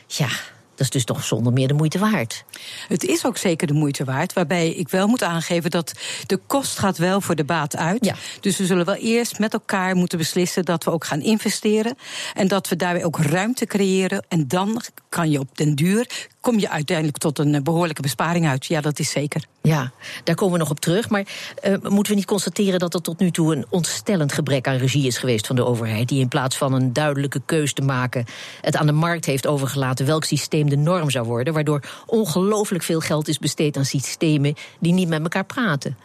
Ja, 0.08 0.30
dat 0.78 0.86
is 0.86 0.90
dus 0.90 1.04
toch 1.04 1.24
zonder 1.24 1.54
meer 1.54 1.68
de 1.68 1.74
moeite 1.74 2.00
waard. 2.00 2.44
Het 2.88 3.04
is 3.04 3.26
ook 3.26 3.38
zeker 3.38 3.68
de 3.68 3.74
moeite 3.74 4.04
waard. 4.04 4.34
Waarbij 4.34 4.70
ik 4.70 4.90
wel 4.90 5.08
moet 5.08 5.24
aangeven 5.24 5.72
dat 5.72 5.94
de 6.26 6.38
kost 6.48 6.80
gaat 6.80 6.98
wel 6.98 7.22
voor 7.22 7.36
de 7.36 7.44
baat 7.44 7.76
uit. 7.76 8.06
Ja. 8.06 8.16
Dus 8.40 8.58
we 8.58 8.66
zullen 8.66 8.86
wel 8.86 8.96
eerst 8.96 9.40
met 9.40 9.54
elkaar 9.54 9.96
moeten 9.96 10.18
beslissen 10.18 10.66
dat 10.66 10.84
we 10.84 10.92
ook 10.92 11.06
gaan 11.06 11.22
investeren. 11.22 11.98
En 12.34 12.48
dat 12.48 12.68
we 12.68 12.76
daarbij 12.76 13.04
ook 13.04 13.20
ruimte 13.20 13.66
creëren. 13.66 14.26
En 14.28 14.48
dan 14.48 14.82
kan 15.10 15.30
je 15.30 15.40
op 15.40 15.58
den 15.58 15.76
duur 15.76 16.28
kom 16.48 16.60
je 16.60 16.70
uiteindelijk 16.70 17.18
tot 17.18 17.40
een 17.40 17.64
behoorlijke 17.64 18.02
besparing 18.02 18.48
uit. 18.48 18.66
Ja, 18.66 18.82
dat 18.82 19.00
is 19.00 19.10
zeker. 19.10 19.44
Ja, 19.62 19.92
daar 20.24 20.36
komen 20.36 20.54
we 20.54 20.60
nog 20.60 20.70
op 20.70 20.80
terug. 20.80 21.10
Maar 21.10 21.26
uh, 21.64 21.74
moeten 21.82 22.12
we 22.12 22.18
niet 22.18 22.26
constateren 22.26 22.80
dat 22.80 22.94
er 22.94 23.02
tot 23.02 23.20
nu 23.20 23.32
toe 23.32 23.56
een 23.56 23.66
ontstellend 23.70 24.34
gebrek 24.34 24.68
aan 24.68 24.78
regie 24.78 25.08
is 25.08 25.18
geweest 25.18 25.48
van 25.48 25.56
de 25.56 25.66
overheid, 25.66 26.08
die 26.08 26.20
in 26.20 26.28
plaats 26.28 26.58
van 26.58 26.74
een 26.74 26.94
duidelijke 26.94 27.42
keus 27.46 27.74
te 27.74 27.82
maken, 27.82 28.26
het 28.62 28.76
aan 28.76 28.86
de 28.86 28.92
markt 28.92 29.26
heeft 29.26 29.48
overgelaten 29.48 30.06
welk 30.06 30.24
systeem 30.24 30.70
de 30.70 30.78
norm 30.78 31.10
zou 31.10 31.26
worden, 31.26 31.54
waardoor 31.54 31.82
ongelooflijk 32.06 32.84
veel 32.84 33.00
geld 33.00 33.28
is 33.28 33.40
besteed 33.40 33.78
aan 33.78 33.86
systemen 33.86 34.54
die 34.80 34.94
niet 34.94 35.08
met 35.08 35.22
elkaar 35.22 35.46
praten? 35.46 35.98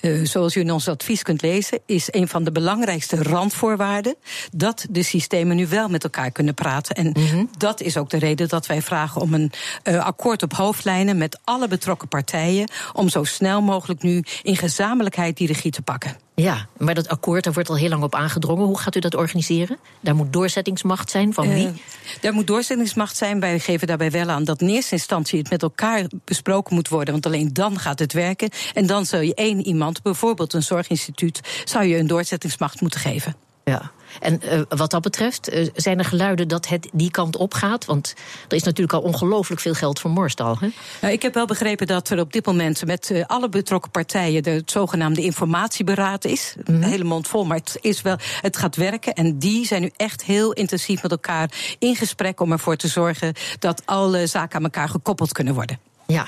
Uh, 0.00 0.24
zoals 0.24 0.56
u 0.56 0.60
in 0.60 0.72
ons 0.72 0.88
advies 0.88 1.22
kunt 1.22 1.42
lezen, 1.42 1.78
is 1.86 2.08
een 2.10 2.28
van 2.28 2.44
de 2.44 2.52
belangrijkste 2.52 3.22
randvoorwaarden 3.22 4.14
dat 4.52 4.86
de 4.90 5.02
systemen 5.02 5.56
nu 5.56 5.66
wel 5.66 5.88
met 5.88 6.04
elkaar 6.04 6.30
kunnen 6.30 6.54
praten. 6.54 6.94
En 6.94 7.06
mm 7.06 7.26
-hmm. 7.26 7.50
dat 7.58 7.80
is 7.80 7.96
ook 7.96 8.10
de 8.10 8.18
reden 8.18 8.48
dat 8.48 8.66
wij 8.66 8.82
vragen 8.82 9.20
om 9.20 9.34
een 9.34 9.52
uh, 9.84 10.04
akkoord 10.04 10.42
op 10.42 10.52
hoofdlijnen 10.52 11.18
met 11.18 11.38
alle 11.44 11.68
betrokken 11.68 12.08
partijen 12.08 12.70
om 12.92 13.08
zo 13.08 13.24
snel 13.24 13.62
mogelijk 13.62 14.02
nu 14.02 14.22
in 14.42 14.56
gezamenlijkheid 14.56 15.36
die 15.36 15.46
regie 15.46 15.70
te 15.70 15.82
pakken. 15.82 16.27
Ja, 16.42 16.66
maar 16.76 16.94
dat 16.94 17.08
akkoord, 17.08 17.44
daar 17.44 17.52
wordt 17.52 17.68
al 17.68 17.76
heel 17.76 17.88
lang 17.88 18.02
op 18.02 18.14
aangedrongen. 18.14 18.66
Hoe 18.66 18.78
gaat 18.78 18.96
u 18.96 19.00
dat 19.00 19.14
organiseren? 19.14 19.78
Daar 20.00 20.14
moet 20.14 20.32
doorzettingsmacht 20.32 21.10
zijn 21.10 21.34
van 21.34 21.48
wie? 21.48 21.66
Uh, 21.66 21.72
daar 22.20 22.32
moet 22.32 22.46
doorzettingsmacht 22.46 23.16
zijn. 23.16 23.40
Wij 23.40 23.58
geven 23.58 23.86
daarbij 23.86 24.10
wel 24.10 24.28
aan 24.28 24.44
dat 24.44 24.60
in 24.60 24.68
eerste 24.68 24.94
instantie 24.94 25.38
het 25.38 25.50
met 25.50 25.62
elkaar 25.62 26.04
besproken 26.24 26.74
moet 26.74 26.88
worden. 26.88 27.12
Want 27.12 27.26
alleen 27.26 27.52
dan 27.52 27.78
gaat 27.78 27.98
het 27.98 28.12
werken. 28.12 28.50
En 28.74 28.86
dan 28.86 29.06
zou 29.06 29.24
je 29.24 29.34
één 29.34 29.66
iemand, 29.66 30.02
bijvoorbeeld 30.02 30.52
een 30.52 30.62
zorginstituut, 30.62 31.40
zou 31.64 31.84
je 31.84 31.96
een 31.96 32.06
doorzettingsmacht 32.06 32.80
moeten 32.80 33.00
geven. 33.00 33.36
Ja. 33.64 33.92
En 34.20 34.40
uh, 34.44 34.60
wat 34.68 34.90
dat 34.90 35.02
betreft, 35.02 35.52
uh, 35.52 35.68
zijn 35.74 35.98
er 35.98 36.04
geluiden 36.04 36.48
dat 36.48 36.68
het 36.68 36.88
die 36.92 37.10
kant 37.10 37.36
op 37.36 37.54
gaat? 37.54 37.84
Want 37.84 38.14
er 38.48 38.56
is 38.56 38.62
natuurlijk 38.62 38.92
al 38.92 39.10
ongelooflijk 39.10 39.60
veel 39.60 39.74
geld 39.74 40.00
vermorst 40.00 40.40
al. 40.40 40.56
Hè? 40.60 40.68
Nou, 41.00 41.12
ik 41.12 41.22
heb 41.22 41.34
wel 41.34 41.46
begrepen 41.46 41.86
dat 41.86 42.10
er 42.10 42.20
op 42.20 42.32
dit 42.32 42.46
moment 42.46 42.86
met 42.86 43.10
uh, 43.10 43.24
alle 43.26 43.48
betrokken 43.48 43.90
partijen 43.90 44.42
de 44.42 44.50
het 44.50 44.70
zogenaamde 44.70 45.22
informatieberaad 45.22 46.24
is. 46.24 46.54
Mm 46.64 46.74
-hmm. 46.74 46.82
Hele 46.82 47.04
mond 47.04 47.28
vol, 47.28 47.44
maar 47.44 47.56
het, 47.56 47.78
is 47.80 48.02
wel, 48.02 48.16
het 48.40 48.56
gaat 48.56 48.76
werken. 48.76 49.12
En 49.12 49.38
die 49.38 49.66
zijn 49.66 49.82
nu 49.82 49.90
echt 49.96 50.24
heel 50.24 50.52
intensief 50.52 51.02
met 51.02 51.10
elkaar 51.10 51.50
in 51.78 51.96
gesprek 51.96 52.40
om 52.40 52.52
ervoor 52.52 52.76
te 52.76 52.88
zorgen 52.88 53.34
dat 53.58 53.82
alle 53.84 54.26
zaken 54.26 54.56
aan 54.56 54.64
elkaar 54.64 54.88
gekoppeld 54.88 55.32
kunnen 55.32 55.54
worden. 55.54 55.87
Ja, 56.12 56.26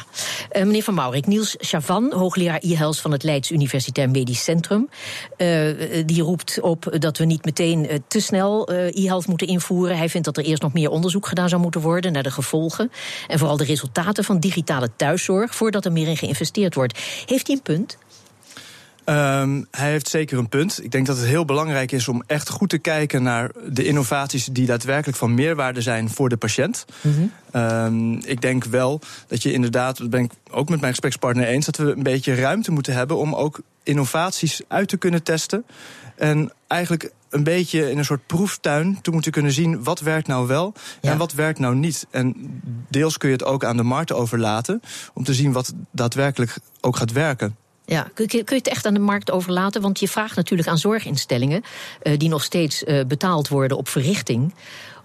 uh, 0.53 0.63
meneer 0.63 0.83
Van 0.83 0.95
Maurik, 0.95 1.27
Niels 1.27 1.55
Chavan, 1.59 2.13
hoogleraar 2.13 2.61
e-health 2.63 3.01
van 3.01 3.13
het 3.13 3.23
Leids 3.23 3.51
Universitair 3.51 4.11
Medisch 4.11 4.45
Centrum, 4.45 4.89
uh, 5.37 5.77
die 6.07 6.23
roept 6.23 6.61
op 6.61 6.97
dat 6.99 7.19
we 7.19 7.25
niet 7.25 7.45
meteen 7.45 8.03
te 8.09 8.21
snel 8.21 8.73
e-health 8.73 9.27
moeten 9.27 9.47
invoeren. 9.47 9.97
Hij 9.97 10.09
vindt 10.09 10.27
dat 10.27 10.37
er 10.37 10.45
eerst 10.45 10.63
nog 10.63 10.73
meer 10.73 10.91
onderzoek 10.91 11.27
gedaan 11.27 11.49
zou 11.49 11.63
moeten 11.63 11.81
worden 11.81 12.13
naar 12.13 12.23
de 12.23 12.31
gevolgen 12.31 12.91
en 13.29 13.39
vooral 13.39 13.57
de 13.57 13.65
resultaten 13.65 14.25
van 14.25 14.41
digitale 14.41 14.91
thuiszorg 14.97 15.55
voordat 15.55 15.85
er 15.85 15.93
meer 15.93 16.09
in 16.09 16.17
geïnvesteerd 16.17 16.75
wordt. 16.75 16.99
Heeft 17.27 17.47
hij 17.47 17.57
een 17.57 17.63
punt? 17.63 17.99
Um, 19.11 19.67
hij 19.71 19.91
heeft 19.91 20.09
zeker 20.09 20.39
een 20.39 20.49
punt. 20.49 20.85
Ik 20.85 20.91
denk 20.91 21.07
dat 21.07 21.17
het 21.17 21.27
heel 21.27 21.45
belangrijk 21.45 21.93
is 21.93 22.09
om 22.09 22.23
echt 22.27 22.49
goed 22.49 22.69
te 22.69 22.79
kijken 22.79 23.23
naar 23.23 23.51
de 23.69 23.85
innovaties 23.85 24.45
die 24.45 24.67
daadwerkelijk 24.67 25.19
van 25.19 25.35
meerwaarde 25.35 25.81
zijn 25.81 26.11
voor 26.11 26.29
de 26.29 26.37
patiënt. 26.37 26.85
Mm 27.01 27.13
-hmm. 27.13 27.63
um, 27.63 28.21
ik 28.25 28.41
denk 28.41 28.65
wel 28.65 29.01
dat 29.27 29.43
je 29.43 29.53
inderdaad, 29.53 29.99
dat 29.99 30.11
ben 30.11 30.23
ik 30.23 30.33
ook 30.51 30.69
met 30.69 30.81
mijn 30.81 30.93
gesprekspartner 30.93 31.47
eens, 31.47 31.67
dat 31.67 31.77
we 31.77 31.93
een 31.97 32.03
beetje 32.03 32.35
ruimte 32.35 32.71
moeten 32.71 32.95
hebben 32.95 33.17
om 33.17 33.35
ook 33.35 33.61
innovaties 33.83 34.61
uit 34.69 34.89
te 34.89 34.97
kunnen 34.97 35.23
testen. 35.23 35.65
En 36.17 36.53
eigenlijk 36.67 37.11
een 37.31 37.45
beetje 37.45 37.91
in 37.91 37.99
een 37.99 38.05
soort 38.05 38.27
proeftuin 38.27 38.99
te 39.03 39.11
moeten 39.11 39.33
kunnen 39.33 39.53
zien 39.53 39.83
wat 39.85 40.01
werkt 40.01 40.27
nou 40.27 40.47
wel 40.47 40.73
en 41.01 41.19
wat 41.19 41.33
werkt 41.33 41.59
nou 41.59 41.75
niet. 41.75 42.07
En 42.11 42.35
deels 42.89 43.19
kun 43.19 43.29
je 43.29 43.35
het 43.35 43.45
ook 43.45 43.65
aan 43.65 43.77
de 43.77 43.83
markt 43.83 44.13
overlaten 44.13 44.83
om 45.15 45.25
te 45.25 45.35
zien 45.35 45.53
wat 45.53 45.73
daadwerkelijk 45.91 46.57
ook 46.81 46.97
gaat 46.97 47.13
werken. 47.13 47.57
Ja, 47.91 48.11
kun 48.15 48.25
je, 48.29 48.45
kun 48.45 48.57
je 48.57 48.63
het 48.63 48.69
echt 48.69 48.87
aan 48.87 48.95
de 48.95 49.01
markt 49.01 49.31
overlaten? 49.31 49.83
Want 49.83 50.01
je 50.01 50.09
vraagt 50.09 50.37
natuurlijk 50.37 50.69
aan 50.69 50.79
zorginstellingen, 50.79 51.63
uh, 52.03 52.19
die 52.19 52.29
nog 52.29 52.43
steeds 52.43 52.83
uh, 52.83 53.05
betaald 53.05 53.49
worden 53.49 53.77
op 53.77 53.89
verrichting 53.89 54.55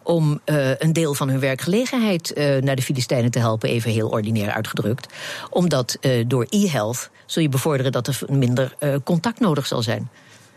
om 0.04 0.40
uh, 0.46 0.70
een 0.78 0.94
deel 0.94 1.14
van 1.14 1.30
hun 1.30 1.40
werkgelegenheid 1.40 2.34
uh, 2.38 2.62
naar 2.62 2.76
de 2.76 2.82
Filistijnen 2.82 3.32
te 3.32 3.40
helpen, 3.40 3.70
even 3.70 3.92
heel 3.92 4.10
ordinair 4.10 4.52
uitgedrukt. 4.52 5.14
Omdat 5.50 5.98
uh, 6.02 6.24
door 6.28 6.46
e-health 6.50 7.10
zul 7.26 7.42
je 7.42 7.50
bevorderen 7.50 7.92
dat 7.92 8.08
er 8.08 8.20
minder 8.28 8.76
contact 9.04 9.40
nodig 9.40 9.68
zal 9.68 9.82
zijn. 9.82 10.10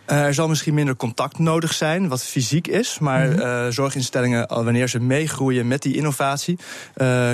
er 0.06 0.34
zal 0.34 0.48
misschien 0.48 0.74
minder 0.74 0.96
contact 0.96 1.38
nodig 1.38 1.72
zijn, 1.72 2.08
wat 2.08 2.24
fysiek 2.24 2.66
is. 2.66 2.98
Maar 2.98 3.28
mm 3.28 3.38
-hmm. 3.38 3.72
zorginstellingen, 3.72 4.48
wanneer 4.48 4.88
ze 4.88 5.00
meegroeien 5.00 5.68
met 5.68 5.82
die 5.82 5.96
innovatie, 5.96 6.58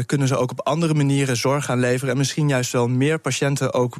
kunnen 0.06 0.28
ze 0.28 0.36
ook 0.36 0.50
op 0.50 0.60
andere 0.60 0.94
manieren 0.94 1.36
zorg 1.36 1.64
gaan 1.64 1.80
leveren. 1.80 2.12
En 2.12 2.18
misschien 2.18 2.48
juist 2.48 2.72
wel 2.72 2.88
meer 2.88 3.18
patiënten 3.18 3.72
ook 3.72 3.96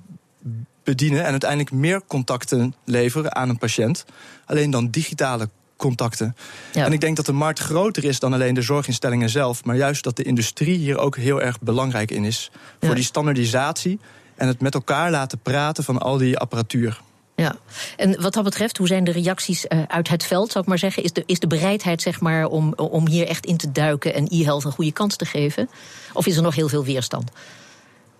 bedienen 0.84 1.24
en 1.24 1.30
uiteindelijk 1.30 1.72
meer 1.72 2.00
contacten 2.06 2.74
leveren 2.84 3.34
aan 3.34 3.48
een 3.48 3.58
patiënt. 3.58 4.04
Alleen 4.44 4.70
dan 4.70 4.90
digitale 4.90 5.48
contacten. 5.76 6.36
Ja. 6.72 6.84
En 6.84 6.92
ik 6.92 7.00
denk 7.00 7.16
dat 7.16 7.26
de 7.26 7.32
markt 7.32 7.58
groter 7.58 8.04
is 8.04 8.18
dan 8.18 8.32
alleen 8.32 8.54
de 8.54 8.62
zorginstellingen 8.62 9.28
zelf, 9.28 9.64
maar 9.64 9.76
juist 9.76 10.04
dat 10.04 10.16
de 10.16 10.22
industrie 10.22 10.78
hier 10.78 10.98
ook 10.98 11.16
heel 11.16 11.42
erg 11.42 11.60
belangrijk 11.60 12.10
in 12.10 12.24
is. 12.24 12.50
Ja. 12.52 12.86
Voor 12.86 12.94
die 12.94 13.04
standaardisatie 13.04 13.98
en 14.34 14.46
het 14.46 14.60
met 14.60 14.74
elkaar 14.74 15.10
laten 15.10 15.38
praten 15.38 15.84
van 15.84 15.98
al 15.98 16.16
die 16.16 16.38
apparatuur. 16.38 17.00
Ja, 17.36 17.56
en 17.96 18.22
wat 18.22 18.32
dat 18.32 18.44
betreft, 18.44 18.76
hoe 18.76 18.86
zijn 18.86 19.04
de 19.04 19.12
reacties 19.12 19.64
uh, 19.68 19.82
uit 19.86 20.08
het 20.08 20.24
veld, 20.24 20.50
zou 20.50 20.64
ik 20.64 20.70
maar 20.70 20.78
zeggen? 20.78 21.02
Is 21.02 21.12
de, 21.12 21.22
is 21.26 21.38
de 21.38 21.46
bereidheid 21.46 22.02
zeg 22.02 22.20
maar, 22.20 22.46
om, 22.46 22.72
om 22.74 23.08
hier 23.08 23.26
echt 23.26 23.46
in 23.46 23.56
te 23.56 23.72
duiken 23.72 24.14
en 24.14 24.26
e-health 24.30 24.64
een 24.64 24.72
goede 24.72 24.92
kans 24.92 25.16
te 25.16 25.24
geven? 25.24 25.68
Of 26.12 26.26
is 26.26 26.36
er 26.36 26.42
nog 26.42 26.54
heel 26.54 26.68
veel 26.68 26.84
weerstand? 26.84 27.30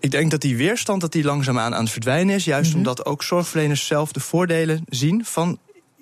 Ik 0.04 0.10
denk 0.10 0.30
dat 0.30 0.40
die 0.40 0.56
weerstand 0.56 1.00
dat 1.00 1.12
die 1.12 1.24
langzaamaan 1.24 1.74
aan 1.74 1.82
het 1.82 1.92
verdwijnen 1.92 2.34
is. 2.34 2.44
Juist 2.44 2.66
mm 2.66 2.70
-hmm. 2.70 2.78
omdat 2.78 3.06
ook 3.06 3.22
zorgverleners 3.22 3.86
zelf 3.86 4.12
de 4.12 4.20
voordelen 4.20 4.84
zien 4.88 5.24
van 5.24 5.58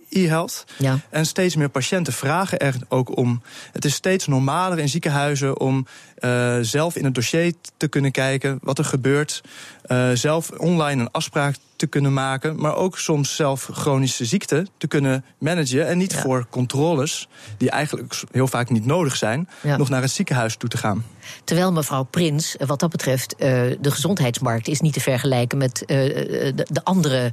e-health. 0.09 0.65
Ja. 0.79 0.99
En 1.11 1.27
steeds 1.27 1.57
meer 1.57 1.69
patiënten 1.69 2.13
vragen 2.13 2.59
er 2.59 2.75
ook 2.89 3.17
om. 3.17 3.43
Het 3.73 3.85
is 3.85 3.95
steeds 3.95 4.27
normaler 4.27 4.79
in 4.79 4.89
ziekenhuizen 4.89 5.61
om 5.61 5.87
uh, 6.25 6.57
zelf 6.61 6.97
in 6.97 7.05
het 7.05 7.14
dossier 7.14 7.52
te 7.76 7.88
kunnen 7.88 8.11
kijken 8.11 8.59
wat 8.62 8.79
er 8.79 8.85
gebeurt. 8.85 9.43
Uh, 9.87 10.11
zelf 10.14 10.50
online 10.50 11.00
een 11.00 11.11
afspraak 11.11 11.57
te 11.76 11.87
kunnen 11.87 12.12
maken, 12.12 12.57
maar 12.61 12.76
ook 12.76 12.99
soms 12.99 13.37
zelf 13.37 13.69
chronische 13.73 14.25
ziekten 14.25 14.69
te 14.79 14.87
kunnen 14.87 15.25
managen 15.38 15.88
en 15.88 15.99
niet 15.99 16.12
ja. 16.12 16.21
voor 16.21 16.47
controles 16.50 17.29
die 17.57 17.71
eigenlijk 17.71 18.23
heel 18.31 18.47
vaak 18.47 18.71
niet 18.71 18.87
nodig 18.87 19.17
zijn, 19.17 19.49
ja. 19.62 19.76
nog 19.76 19.88
naar 19.88 20.02
het 20.02 20.11
ziekenhuis 20.11 20.57
toe 20.57 20.69
te 20.69 20.76
gaan. 20.76 21.05
Terwijl 21.45 21.73
mevrouw 21.73 22.02
Prins, 22.02 22.57
wat 22.67 22.81
dat 22.81 22.91
betreft, 22.91 23.35
uh, 23.35 23.38
de 23.81 23.91
gezondheidsmarkt 23.91 24.69
is 24.69 24.81
niet 24.81 24.93
te 24.93 25.00
vergelijken 25.00 25.59
met 25.59 25.83
de, 25.87 26.64
de, 26.67 26.85
andere 26.85 27.33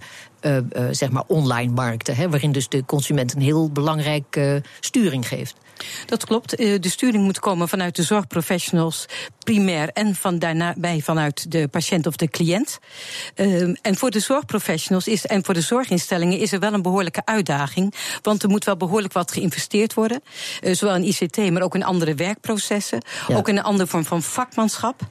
zeg 0.91 1.09
maar 1.09 1.23
online 1.27 1.73
markten, 1.73 2.15
hè, 2.15 2.29
waarin 2.29 2.51
dus 2.51 2.69
de 2.69 2.85
consument 2.85 3.35
een 3.35 3.41
heel 3.41 3.71
belangrijke 3.71 4.63
sturing 4.79 5.27
geeft. 5.27 5.55
Dat 6.05 6.25
klopt. 6.25 6.57
De 6.57 6.89
sturing 6.89 7.23
moet 7.23 7.39
komen 7.39 7.69
vanuit 7.69 7.95
de 7.95 8.03
zorgprofessionals 8.03 9.05
primair 9.43 9.89
en 9.93 10.15
van 10.15 10.39
daarbij 10.39 11.01
vanuit 11.01 11.51
de 11.51 11.67
patiënt 11.67 12.07
of 12.07 12.15
de 12.15 12.27
cliënt. 12.27 12.79
Um, 13.35 13.75
en 13.81 13.95
voor 13.95 14.09
de 14.11 14.19
zorgprofessionals 14.19 15.07
is, 15.07 15.25
en 15.25 15.45
voor 15.45 15.53
de 15.53 15.61
zorginstellingen 15.61 16.39
is 16.39 16.51
er 16.51 16.59
wel 16.59 16.73
een 16.73 16.81
behoorlijke 16.81 17.21
uitdaging. 17.25 17.93
Want 18.21 18.43
er 18.43 18.49
moet 18.49 18.65
wel 18.65 18.77
behoorlijk 18.77 19.13
wat 19.13 19.31
geïnvesteerd 19.31 19.93
worden. 19.93 20.21
Uh, 20.61 20.73
zowel 20.73 20.95
in 20.95 21.03
ICT, 21.03 21.51
maar 21.51 21.61
ook 21.61 21.75
in 21.75 21.83
andere 21.83 22.15
werkprocessen. 22.15 23.01
Ja. 23.27 23.35
Ook 23.35 23.47
in 23.47 23.57
een 23.57 23.63
andere 23.63 23.87
vorm 23.87 24.05
van 24.05 24.23
vakmanschap. 24.23 25.01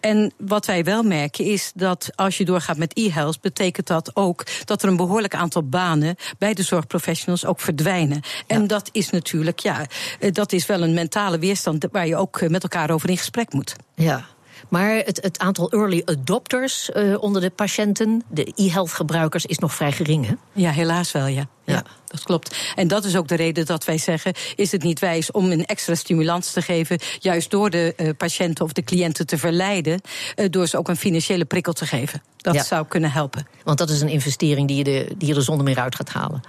En 0.00 0.32
wat 0.38 0.66
wij 0.66 0.84
wel 0.84 1.02
merken 1.02 1.44
is 1.44 1.72
dat 1.74 2.10
als 2.14 2.38
je 2.38 2.44
doorgaat 2.44 2.76
met 2.76 2.98
e-health, 2.98 3.40
betekent 3.40 3.86
dat 3.86 4.16
ook 4.16 4.44
dat 4.64 4.82
er 4.82 4.88
een 4.88 4.96
behoorlijk 4.96 5.34
aantal 5.34 5.62
banen 5.62 6.16
bij 6.38 6.54
de 6.54 6.62
zorgprofessionals 6.62 7.44
ook 7.46 7.60
verdwijnen. 7.60 8.20
En 8.46 8.60
ja. 8.60 8.66
dat 8.66 8.88
is 8.92 9.10
natuurlijk, 9.10 9.58
ja, 9.58 9.86
dat 10.32 10.52
is 10.52 10.66
wel 10.66 10.82
een 10.82 10.94
mentale 10.94 11.38
weerstand 11.38 11.86
waar 11.92 12.06
je 12.06 12.16
ook 12.16 12.48
met 12.48 12.62
elkaar 12.62 12.90
over 12.90 13.08
in 13.08 13.16
gesprek 13.16 13.52
moet. 13.52 13.76
Ja. 13.94 14.24
Maar 14.72 14.94
het, 14.94 15.18
het 15.22 15.38
aantal 15.38 15.70
early 15.70 16.02
adopters 16.04 16.90
uh, 16.94 17.22
onder 17.22 17.42
de 17.42 17.50
patiënten, 17.50 18.22
de 18.28 18.52
e-health 18.54 18.92
gebruikers, 18.92 19.46
is 19.46 19.58
nog 19.58 19.74
vrij 19.74 19.92
gering, 19.92 20.26
hè? 20.26 20.34
Ja, 20.52 20.70
helaas 20.70 21.12
wel, 21.12 21.26
ja. 21.26 21.46
ja. 21.64 21.74
ja. 21.74 21.84
dat 22.06 22.22
klopt. 22.22 22.56
En 22.74 22.88
dat 22.88 23.04
is 23.04 23.16
ook 23.16 23.28
de 23.28 23.34
reden 23.34 23.66
dat 23.66 23.84
wij 23.84 23.98
zeggen: 23.98 24.32
is 24.56 24.72
het 24.72 24.82
niet 24.82 24.98
wijs 24.98 25.30
om 25.30 25.50
een 25.50 25.64
extra 25.64 25.94
stimulans 25.94 26.52
te 26.52 26.62
geven, 26.62 26.98
juist 27.18 27.50
door 27.50 27.70
de 27.70 27.94
uh, 27.96 28.10
patiënten 28.16 28.64
of 28.64 28.72
de 28.72 28.82
cliënten 28.82 29.26
te 29.26 29.38
verleiden, 29.38 30.00
uh, 30.36 30.46
door 30.50 30.66
ze 30.66 30.78
ook 30.78 30.88
een 30.88 30.96
financiële 30.96 31.44
prikkel 31.44 31.72
te 31.72 31.86
geven? 31.86 32.22
Dat 32.36 32.54
ja. 32.54 32.62
zou 32.62 32.86
kunnen 32.86 33.10
helpen. 33.10 33.46
Want 33.64 33.78
dat 33.78 33.90
is 33.90 34.00
een 34.00 34.08
investering 34.08 34.68
die 34.68 34.76
je, 34.76 34.84
de, 34.84 35.14
die 35.16 35.28
je 35.28 35.34
er 35.34 35.42
zonder 35.42 35.64
meer 35.64 35.78
uit 35.78 35.94
gaat 35.94 36.10
halen. 36.10 36.42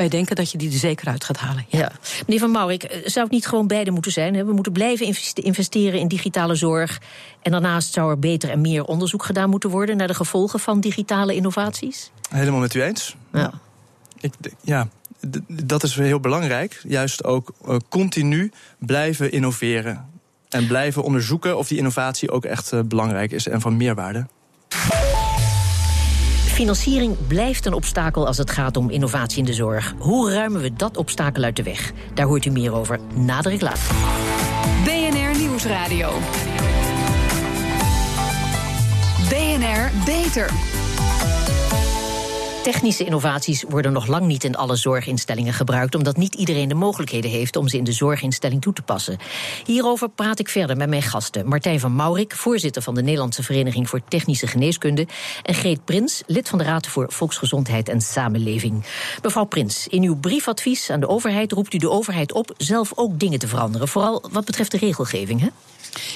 Wij 0.00 0.08
denken 0.08 0.36
dat 0.36 0.50
je 0.50 0.58
die 0.58 0.70
er 0.70 0.78
zeker 0.78 1.08
uit 1.08 1.24
gaat 1.24 1.36
halen. 1.36 1.64
Ja. 1.68 1.78
ja. 1.78 1.92
Meneer 2.26 2.38
Van 2.40 2.50
Maurik, 2.50 3.00
zou 3.04 3.24
het 3.24 3.34
niet 3.34 3.46
gewoon 3.46 3.66
beide 3.66 3.90
moeten 3.90 4.12
zijn? 4.12 4.34
Hè? 4.34 4.44
We 4.44 4.52
moeten 4.52 4.72
blijven 4.72 5.16
investeren 5.34 6.00
in 6.00 6.08
digitale 6.08 6.54
zorg. 6.54 7.00
En 7.42 7.50
daarnaast 7.50 7.92
zou 7.92 8.10
er 8.10 8.18
beter 8.18 8.50
en 8.50 8.60
meer 8.60 8.84
onderzoek 8.84 9.24
gedaan 9.24 9.50
moeten 9.50 9.70
worden 9.70 9.96
naar 9.96 10.06
de 10.06 10.14
gevolgen 10.14 10.60
van 10.60 10.80
digitale 10.80 11.34
innovaties? 11.34 12.10
Helemaal 12.30 12.60
met 12.60 12.74
u 12.74 12.82
eens. 12.82 13.16
Ja. 13.32 13.52
Ik, 14.20 14.32
ja, 14.62 14.88
dat 15.48 15.82
is 15.82 15.94
heel 15.94 16.20
belangrijk. 16.20 16.80
Juist 16.88 17.24
ook 17.24 17.52
uh, 17.68 17.76
continu 17.88 18.52
blijven 18.78 19.32
innoveren. 19.32 20.08
En 20.48 20.66
blijven 20.66 21.02
onderzoeken 21.02 21.58
of 21.58 21.68
die 21.68 21.78
innovatie 21.78 22.30
ook 22.30 22.44
echt 22.44 22.72
uh, 22.72 22.80
belangrijk 22.80 23.32
is 23.32 23.48
en 23.48 23.60
van 23.60 23.76
meerwaarde. 23.76 24.26
Financiering 26.60 27.16
blijft 27.26 27.66
een 27.66 27.72
obstakel 27.72 28.26
als 28.26 28.38
het 28.38 28.50
gaat 28.50 28.76
om 28.76 28.90
innovatie 28.90 29.38
in 29.38 29.44
de 29.44 29.52
zorg. 29.52 29.94
Hoe 29.98 30.32
ruimen 30.32 30.60
we 30.60 30.72
dat 30.72 30.96
obstakel 30.96 31.42
uit 31.42 31.56
de 31.56 31.62
weg? 31.62 31.92
Daar 32.14 32.26
hoort 32.26 32.44
u 32.44 32.50
meer 32.50 32.74
over 32.74 32.98
na 33.14 33.42
de 33.42 33.48
reclame. 33.48 33.76
BNR 34.84 35.38
Nieuwsradio. 35.38 36.10
BNR 39.28 39.90
Beter. 40.04 40.50
Technische 42.62 43.04
innovaties 43.04 43.64
worden 43.68 43.92
nog 43.92 44.06
lang 44.06 44.26
niet 44.26 44.44
in 44.44 44.56
alle 44.56 44.76
zorginstellingen 44.76 45.52
gebruikt, 45.52 45.94
omdat 45.94 46.16
niet 46.16 46.34
iedereen 46.34 46.68
de 46.68 46.74
mogelijkheden 46.74 47.30
heeft 47.30 47.56
om 47.56 47.68
ze 47.68 47.76
in 47.76 47.84
de 47.84 47.92
zorginstelling 47.92 48.62
toe 48.62 48.72
te 48.72 48.82
passen. 48.82 49.18
Hierover 49.64 50.08
praat 50.08 50.38
ik 50.38 50.48
verder 50.48 50.76
met 50.76 50.88
mijn 50.88 51.02
gasten. 51.02 51.46
Martijn 51.46 51.80
van 51.80 51.94
Maurik, 51.94 52.34
voorzitter 52.34 52.82
van 52.82 52.94
de 52.94 53.02
Nederlandse 53.02 53.42
Vereniging 53.42 53.88
voor 53.88 54.00
Technische 54.08 54.46
Geneeskunde, 54.46 55.06
en 55.42 55.54
Greet 55.54 55.84
Prins, 55.84 56.22
lid 56.26 56.48
van 56.48 56.58
de 56.58 56.64
Raad 56.64 56.86
voor 56.86 57.12
Volksgezondheid 57.12 57.88
en 57.88 58.00
Samenleving. 58.00 58.84
Mevrouw 59.22 59.44
Prins, 59.44 59.88
in 59.88 60.02
uw 60.02 60.16
briefadvies 60.16 60.90
aan 60.90 61.00
de 61.00 61.08
overheid 61.08 61.52
roept 61.52 61.74
u 61.74 61.78
de 61.78 61.90
overheid 61.90 62.32
op 62.32 62.54
zelf 62.56 62.92
ook 62.94 63.18
dingen 63.18 63.38
te 63.38 63.48
veranderen, 63.48 63.88
vooral 63.88 64.24
wat 64.30 64.44
betreft 64.44 64.70
de 64.70 64.78
regelgeving. 64.78 65.40
Hè? 65.40 65.48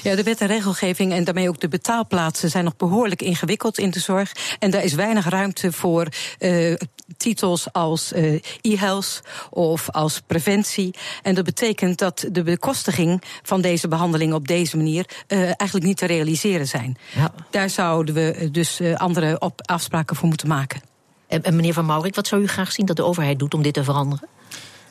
Ja, 0.03 0.15
de 0.15 0.23
wet 0.23 0.41
en 0.41 0.47
regelgeving 0.47 1.13
en 1.13 1.23
daarmee 1.23 1.49
ook 1.49 1.59
de 1.59 1.67
betaalplaatsen 1.67 2.49
zijn 2.49 2.63
nog 2.63 2.75
behoorlijk 2.77 3.21
ingewikkeld 3.21 3.77
in 3.77 3.89
de 3.89 3.99
zorg. 3.99 4.31
En 4.59 4.71
daar 4.71 4.83
is 4.83 4.93
weinig 4.93 5.29
ruimte 5.29 5.71
voor 5.71 6.07
uh, 6.39 6.75
titels 7.17 7.73
als 7.73 8.13
uh, 8.13 8.39
e-health 8.61 9.21
of 9.49 9.89
als 9.89 10.21
preventie. 10.27 10.95
En 11.21 11.35
dat 11.35 11.45
betekent 11.45 11.97
dat 11.97 12.25
de 12.31 12.43
bekostiging 12.43 13.23
van 13.43 13.61
deze 13.61 13.87
behandeling 13.87 14.33
op 14.33 14.47
deze 14.47 14.77
manier 14.77 15.05
uh, 15.27 15.39
eigenlijk 15.43 15.85
niet 15.85 15.97
te 15.97 16.05
realiseren 16.05 16.67
zijn. 16.67 16.97
Ja. 17.15 17.33
Daar 17.49 17.69
zouden 17.69 18.15
we 18.15 18.49
dus 18.51 18.81
andere 18.95 19.39
op 19.39 19.61
afspraken 19.65 20.15
voor 20.15 20.27
moeten 20.27 20.47
maken. 20.47 20.81
En, 21.27 21.43
en 21.43 21.55
meneer 21.55 21.73
Van 21.73 21.85
Maurik, 21.85 22.15
wat 22.15 22.27
zou 22.27 22.41
u 22.41 22.47
graag 22.47 22.71
zien 22.71 22.85
dat 22.85 22.95
de 22.95 23.03
overheid 23.03 23.39
doet 23.39 23.53
om 23.53 23.61
dit 23.61 23.73
te 23.73 23.83
veranderen? 23.83 24.27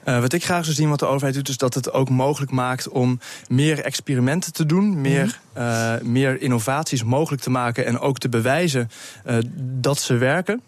Uh, 0.05 0.21
wat 0.21 0.33
ik 0.33 0.45
graag 0.45 0.65
zou 0.65 0.77
zien 0.77 0.89
wat 0.89 0.99
de 0.99 1.07
overheid 1.07 1.35
doet, 1.35 1.49
is 1.49 1.57
dat 1.57 1.75
het 1.75 1.93
ook 1.93 2.09
mogelijk 2.09 2.53
maakt 2.53 2.89
om 2.89 3.21
meer 3.49 3.81
experimenten 3.81 4.53
te 4.53 4.67
doen, 4.67 5.01
meer, 5.01 5.41
-hmm. 5.53 5.63
uh, 5.63 5.93
meer 6.03 6.41
innovaties 6.41 7.05
mogelijk 7.05 7.43
te 7.43 7.51
maken 7.51 7.87
en 7.87 7.99
ook 7.99 8.19
te 8.19 8.29
bewijzen 8.29 8.91
uh, 9.27 9.37
dat 9.57 9.99
ze 9.99 10.17
werken. 10.17 10.63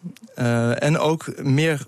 en 0.79 0.99
ook 0.99 1.43
meer 1.43 1.87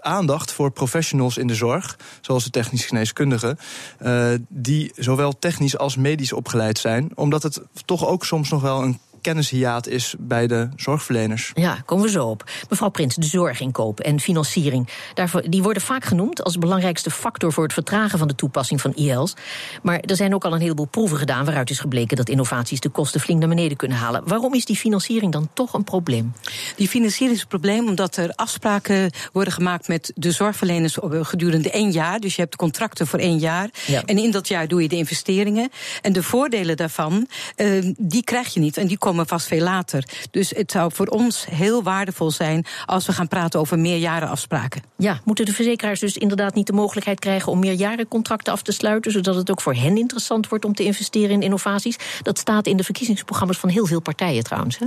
aandacht 0.00 0.52
voor 0.52 0.70
professionals 0.70 1.36
in 1.36 1.46
de 1.46 1.54
zorg, 1.54 1.98
zoals 2.20 2.44
de 2.44 2.50
technisch 2.50 2.84
geneeskundigen, 2.84 3.58
uh, 4.02 4.30
die 4.48 4.92
zowel 4.96 5.38
technisch 5.38 5.78
als 5.78 5.96
medisch 5.96 6.32
opgeleid 6.32 6.78
zijn, 6.78 7.10
omdat 7.14 7.42
het 7.42 7.60
toch 7.84 8.06
ook 8.06 8.24
soms 8.24 8.50
nog 8.50 8.62
wel 8.62 8.82
een 8.82 8.98
kennishiaat 9.28 9.86
is 9.86 10.14
bij 10.18 10.46
de 10.46 10.68
zorgverleners. 10.76 11.52
Ja, 11.54 11.82
komen 11.84 12.04
we 12.04 12.10
zo 12.10 12.26
op. 12.26 12.50
Mevrouw 12.68 12.88
Prins, 12.88 13.14
de 13.14 13.26
zorginkoop 13.26 14.00
en 14.00 14.20
financiering. 14.20 14.88
Daarvoor, 15.14 15.42
die 15.48 15.62
worden 15.62 15.82
vaak 15.82 16.04
genoemd 16.04 16.44
als 16.44 16.58
belangrijkste 16.58 17.10
factor 17.10 17.52
voor 17.52 17.64
het 17.64 17.72
vertragen 17.72 18.18
van 18.18 18.28
de 18.28 18.34
toepassing 18.34 18.80
van 18.80 18.92
IELS. 18.94 19.34
Maar 19.82 20.00
er 20.00 20.16
zijn 20.16 20.34
ook 20.34 20.44
al 20.44 20.54
een 20.54 20.60
heleboel 20.60 20.86
proeven 20.86 21.18
gedaan 21.18 21.44
waaruit 21.44 21.70
is 21.70 21.78
gebleken 21.78 22.16
dat 22.16 22.28
innovaties 22.28 22.80
de 22.80 22.88
kosten 22.88 23.20
flink 23.20 23.38
naar 23.38 23.48
beneden 23.48 23.76
kunnen 23.76 23.96
halen. 23.96 24.28
Waarom 24.28 24.54
is 24.54 24.64
die 24.64 24.76
financiering 24.76 25.32
dan 25.32 25.48
toch 25.52 25.72
een 25.72 25.84
probleem? 25.84 26.32
Die 26.76 26.88
financiering 26.88 27.36
is 27.36 27.42
een 27.42 27.48
probleem 27.48 27.88
omdat 27.88 28.16
er 28.16 28.32
afspraken 28.34 29.10
worden 29.32 29.52
gemaakt 29.52 29.88
met 29.88 30.12
de 30.14 30.30
zorgverleners 30.30 30.98
gedurende 31.00 31.70
één 31.70 31.90
jaar. 31.90 32.20
Dus 32.20 32.36
je 32.36 32.42
hebt 32.42 32.56
contracten 32.56 33.06
voor 33.06 33.18
één 33.18 33.38
jaar. 33.38 33.68
Ja. 33.86 34.02
En 34.04 34.18
in 34.18 34.30
dat 34.30 34.48
jaar 34.48 34.68
doe 34.68 34.82
je 34.82 34.88
de 34.88 34.96
investeringen. 34.96 35.70
En 36.02 36.12
de 36.12 36.22
voordelen 36.22 36.76
daarvan, 36.76 37.28
uh, 37.56 37.92
die 37.98 38.24
krijg 38.24 38.54
je 38.54 38.60
niet. 38.60 38.76
En 38.76 38.86
die 38.86 38.98
komen 38.98 39.17
vast 39.26 39.46
veel 39.46 39.62
later. 39.62 40.04
Dus 40.30 40.50
het 40.50 40.70
zou 40.70 40.92
voor 40.94 41.06
ons 41.06 41.46
heel 41.50 41.82
waardevol 41.82 42.30
zijn 42.30 42.66
als 42.86 43.06
we 43.06 43.12
gaan 43.12 43.28
praten 43.28 43.60
over 43.60 43.78
meerjarenafspraken. 43.78 44.82
Ja, 44.96 45.20
moeten 45.24 45.44
de 45.44 45.52
verzekeraars 45.52 46.00
dus 46.00 46.16
inderdaad 46.16 46.54
niet 46.54 46.66
de 46.66 46.72
mogelijkheid 46.72 47.18
krijgen 47.18 47.52
om 47.52 47.58
meerjarencontracten 47.58 48.52
af 48.52 48.62
te 48.62 48.72
sluiten, 48.72 49.12
zodat 49.12 49.34
het 49.34 49.50
ook 49.50 49.60
voor 49.60 49.74
hen 49.74 49.96
interessant 49.96 50.48
wordt 50.48 50.64
om 50.64 50.74
te 50.74 50.84
investeren 50.84 51.30
in 51.30 51.42
innovaties? 51.42 51.96
Dat 52.22 52.38
staat 52.38 52.66
in 52.66 52.76
de 52.76 52.84
verkiezingsprogramma's 52.84 53.58
van 53.58 53.68
heel 53.68 53.86
veel 53.86 54.00
partijen 54.00 54.44
trouwens. 54.44 54.78
Hè? 54.78 54.86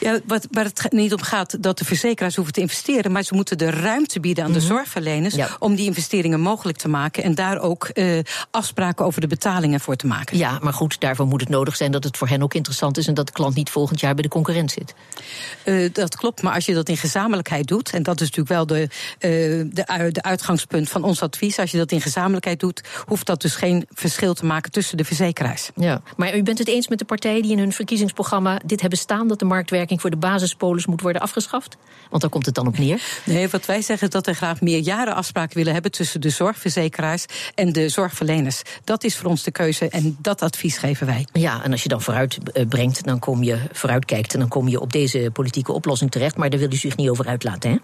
Ja, 0.00 0.20
wat, 0.26 0.46
waar 0.50 0.64
het 0.64 0.92
niet 0.92 1.12
om 1.12 1.22
gaat 1.22 1.62
dat 1.62 1.78
de 1.78 1.84
verzekeraars 1.84 2.36
hoeven 2.36 2.54
te 2.54 2.60
investeren, 2.60 3.12
maar 3.12 3.22
ze 3.22 3.34
moeten 3.34 3.58
de 3.58 3.70
ruimte 3.70 4.20
bieden 4.20 4.44
aan 4.44 4.52
de 4.52 4.58
mhm. 4.58 4.66
zorgverleners 4.66 5.36
om 5.58 5.74
die 5.74 5.86
investeringen 5.86 6.40
mogelijk 6.40 6.78
te 6.78 6.88
maken 6.88 7.22
en 7.22 7.34
daar 7.34 7.58
ook 7.58 7.90
uh, 7.94 8.18
afspraken 8.50 9.04
over 9.04 9.20
de 9.20 9.26
betalingen 9.26 9.80
voor 9.80 9.96
te 9.96 10.06
maken. 10.06 10.38
Ja, 10.38 10.58
maar 10.62 10.72
goed, 10.72 11.00
daarvoor 11.00 11.26
moet 11.26 11.40
het 11.40 11.48
nodig 11.48 11.76
zijn 11.76 11.92
dat 11.92 12.04
het 12.04 12.16
voor 12.16 12.28
hen 12.28 12.42
ook 12.42 12.54
interessant 12.54 12.98
is 12.98 13.06
en 13.06 13.14
dat 13.14 13.26
de 13.26 13.32
klant 13.32 13.55
niet 13.56 13.70
volgend 13.70 14.00
jaar 14.00 14.14
bij 14.14 14.22
de 14.22 14.28
concurrent 14.28 14.70
zit. 14.70 14.94
Uh, 15.64 15.88
dat 15.92 16.16
klopt, 16.16 16.42
maar 16.42 16.54
als 16.54 16.66
je 16.66 16.74
dat 16.74 16.88
in 16.88 16.96
gezamenlijkheid 16.96 17.66
doet, 17.66 17.90
en 17.90 18.02
dat 18.02 18.20
is 18.20 18.30
natuurlijk 18.30 18.48
wel 18.48 18.66
de, 18.66 18.80
uh, 18.80 18.88
de, 19.72 20.12
de 20.12 20.22
uitgangspunt 20.22 20.88
van 20.88 21.04
ons 21.04 21.22
advies, 21.22 21.58
als 21.58 21.70
je 21.70 21.78
dat 21.78 21.92
in 21.92 22.00
gezamenlijkheid 22.00 22.60
doet, 22.60 22.82
hoeft 23.06 23.26
dat 23.26 23.40
dus 23.40 23.54
geen 23.54 23.86
verschil 23.90 24.34
te 24.34 24.44
maken 24.44 24.70
tussen 24.70 24.96
de 24.96 25.04
verzekeraars. 25.04 25.70
Ja, 25.74 26.00
maar 26.16 26.36
u 26.36 26.42
bent 26.42 26.58
het 26.58 26.68
eens 26.68 26.88
met 26.88 26.98
de 26.98 27.04
partijen 27.04 27.42
die 27.42 27.52
in 27.52 27.58
hun 27.58 27.72
verkiezingsprogramma 27.72 28.60
dit 28.64 28.80
hebben 28.80 28.98
staan, 28.98 29.28
dat 29.28 29.38
de 29.38 29.44
marktwerking 29.44 30.00
voor 30.00 30.10
de 30.10 30.16
basispolis 30.16 30.86
moet 30.86 31.00
worden 31.00 31.22
afgeschaft? 31.22 31.76
Want 32.10 32.22
daar 32.22 32.30
komt 32.30 32.46
het 32.46 32.54
dan 32.54 32.66
op 32.66 32.78
neer. 32.78 33.02
Nee, 33.24 33.48
wat 33.48 33.66
wij 33.66 33.82
zeggen 33.82 34.06
is 34.06 34.12
dat 34.12 34.26
we 34.26 34.34
graag 34.34 34.60
meer 34.60 34.78
jaren 34.78 35.14
afspraken 35.14 35.56
willen 35.56 35.72
hebben 35.72 35.90
tussen 35.90 36.20
de 36.20 36.30
zorgverzekeraars 36.30 37.24
en 37.54 37.72
de 37.72 37.88
zorgverleners. 37.88 38.62
Dat 38.84 39.04
is 39.04 39.16
voor 39.16 39.30
ons 39.30 39.42
de 39.42 39.50
keuze 39.50 39.88
en 39.88 40.16
dat 40.20 40.42
advies 40.42 40.78
geven 40.78 41.06
wij. 41.06 41.26
Ja, 41.32 41.64
en 41.64 41.72
als 41.72 41.82
je 41.82 41.88
dan 41.88 42.02
vooruit 42.02 42.38
eh, 42.52 42.66
brengt, 42.68 43.04
dan 43.04 43.18
kom 43.18 43.35
je 43.42 43.58
vooruit 43.72 44.04
kijkt 44.04 44.32
en 44.32 44.40
dan 44.40 44.48
kom 44.48 44.68
je 44.68 44.80
op 44.80 44.92
deze 44.92 45.30
politieke 45.32 45.72
oplossing 45.72 46.10
terecht. 46.10 46.36
Maar 46.36 46.50
daar 46.50 46.60
wil 46.60 46.72
u 46.72 46.76
zich 46.76 46.96
niet 46.96 47.08
over 47.08 47.26
uitlaten, 47.26 47.70
hè? 47.70 47.76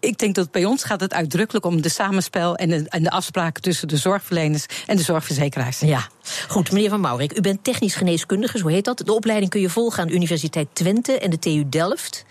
ik 0.00 0.18
denk 0.18 0.34
dat 0.34 0.50
bij 0.50 0.64
ons 0.64 0.84
gaat 0.84 1.00
het 1.00 1.14
uitdrukkelijk 1.14 1.66
om 1.66 1.82
de 1.82 1.88
samenspel 1.88 2.56
en 2.56 2.68
de, 2.68 2.88
en 2.88 3.02
de 3.02 3.10
afspraken 3.10 3.62
tussen 3.62 3.88
de 3.88 3.96
zorgverleners 3.96 4.66
en 4.86 4.96
de 4.96 5.02
zorgverzekeraars. 5.02 5.78
Ja, 5.78 6.08
goed. 6.48 6.72
Meneer 6.72 6.90
Van 6.90 7.00
Maurik, 7.00 7.38
u 7.38 7.40
bent 7.40 7.64
technisch 7.64 7.94
geneeskundige, 7.94 8.58
zo 8.58 8.66
heet 8.66 8.84
dat. 8.84 8.98
De 8.98 9.14
opleiding 9.14 9.50
kun 9.50 9.60
je 9.60 9.70
volgen 9.70 10.02
aan 10.02 10.08
de 10.08 10.14
Universiteit 10.14 10.68
Twente 10.72 11.18
en 11.18 11.30
de 11.30 11.38
TU 11.38 11.64
Delft. 11.68 12.24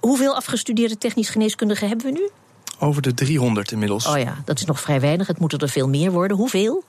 Hoeveel 0.00 0.34
afgestudeerde 0.34 0.98
technisch 0.98 1.30
geneeskundigen 1.30 1.88
hebben 1.88 2.06
we 2.06 2.12
nu? 2.12 2.28
Over 2.78 3.02
de 3.02 3.14
300 3.14 3.72
inmiddels. 3.72 4.06
Oh 4.06 4.18
ja, 4.18 4.42
dat 4.44 4.58
is 4.58 4.64
nog 4.64 4.80
vrij 4.80 5.00
weinig. 5.00 5.26
Het 5.26 5.38
moeten 5.38 5.58
er 5.58 5.68
veel 5.68 5.88
meer 5.88 6.12
worden. 6.12 6.36
Hoeveel? 6.36 6.84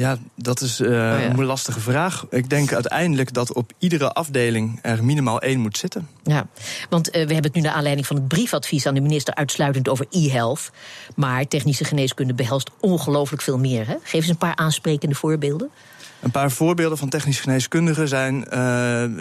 Ja, 0.00 0.18
dat 0.34 0.60
is 0.60 0.80
uh, 0.80 1.22
een 1.22 1.44
lastige 1.44 1.80
vraag. 1.80 2.26
Ik 2.30 2.50
denk 2.50 2.72
uiteindelijk 2.72 3.32
dat 3.32 3.52
op 3.52 3.72
iedere 3.78 4.12
afdeling 4.12 4.78
er 4.82 5.04
minimaal 5.04 5.40
één 5.40 5.60
moet 5.60 5.78
zitten. 5.78 6.08
Ja, 6.22 6.46
want 6.88 7.06
uh, 7.08 7.12
we 7.12 7.18
hebben 7.18 7.42
het 7.42 7.54
nu 7.54 7.60
naar 7.60 7.72
aanleiding 7.72 8.06
van 8.06 8.16
het 8.16 8.28
briefadvies 8.28 8.86
aan 8.86 8.94
de 8.94 9.00
minister 9.00 9.34
uitsluitend 9.34 9.88
over 9.88 10.06
e-health. 10.10 10.70
Maar 11.16 11.48
technische 11.48 11.84
geneeskunde 11.84 12.34
behelst 12.34 12.70
ongelooflijk 12.80 13.42
veel 13.42 13.58
meer. 13.58 13.86
Hè? 13.86 13.94
Geef 14.02 14.20
eens 14.20 14.28
een 14.28 14.36
paar 14.36 14.56
aansprekende 14.56 15.14
voorbeelden. 15.14 15.70
Een 16.20 16.30
paar 16.30 16.50
voorbeelden 16.50 16.98
van 16.98 17.08
technisch 17.08 17.40
geneeskundigen 17.40 18.08
zijn 18.08 18.36
uh, 18.36 18.46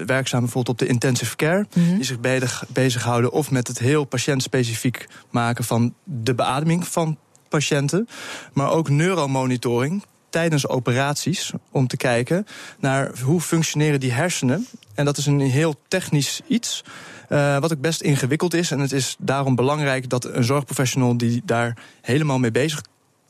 werkzaam 0.06 0.42
bijvoorbeeld 0.42 0.70
op 0.70 0.88
de 0.88 0.94
intensive 0.94 1.36
care. 1.36 1.65
Mhm. 1.74 1.96
Die 1.96 2.04
zich 2.04 2.20
bezig, 2.20 2.65
bezighouden 2.68 3.32
of 3.32 3.52
met 3.52 3.68
het 3.68 3.80
heel 3.80 4.04
patiëntspecifiek 4.04 5.08
maken 5.30 5.63
van 5.63 5.94
de 6.04 6.36
beademing 6.36 6.88
van 6.88 7.18
patiënten. 7.50 8.08
Maar 8.54 8.72
ook 8.72 8.89
neuromonitoring 8.89 10.04
tijdens 10.30 10.68
operaties 10.68 11.52
om 11.72 11.88
te 11.88 11.98
kijken 11.98 12.46
naar 12.80 13.12
hoe 13.24 13.42
functioneren 13.42 14.00
die 14.00 14.12
hersenen. 14.12 14.68
En 14.96 15.06
dat 15.06 15.18
is 15.18 15.26
een 15.26 15.39
heel 15.39 15.76
technisch 15.88 16.42
iets. 16.48 16.84
Uh, 17.30 17.58
wat 17.60 17.74
ook 17.74 17.82
best 17.82 18.02
ingewikkeld 18.02 18.54
is. 18.54 18.72
En 18.72 18.80
het 18.80 18.92
is 18.92 19.15
daarom 19.20 19.56
belangrijk 19.56 20.10
dat 20.10 20.26
een 20.26 20.44
zorgprofessional 20.44 21.18
die 21.18 21.42
daar 21.46 21.78
helemaal 22.02 22.39
mee 22.39 22.52
bezig 22.52 22.82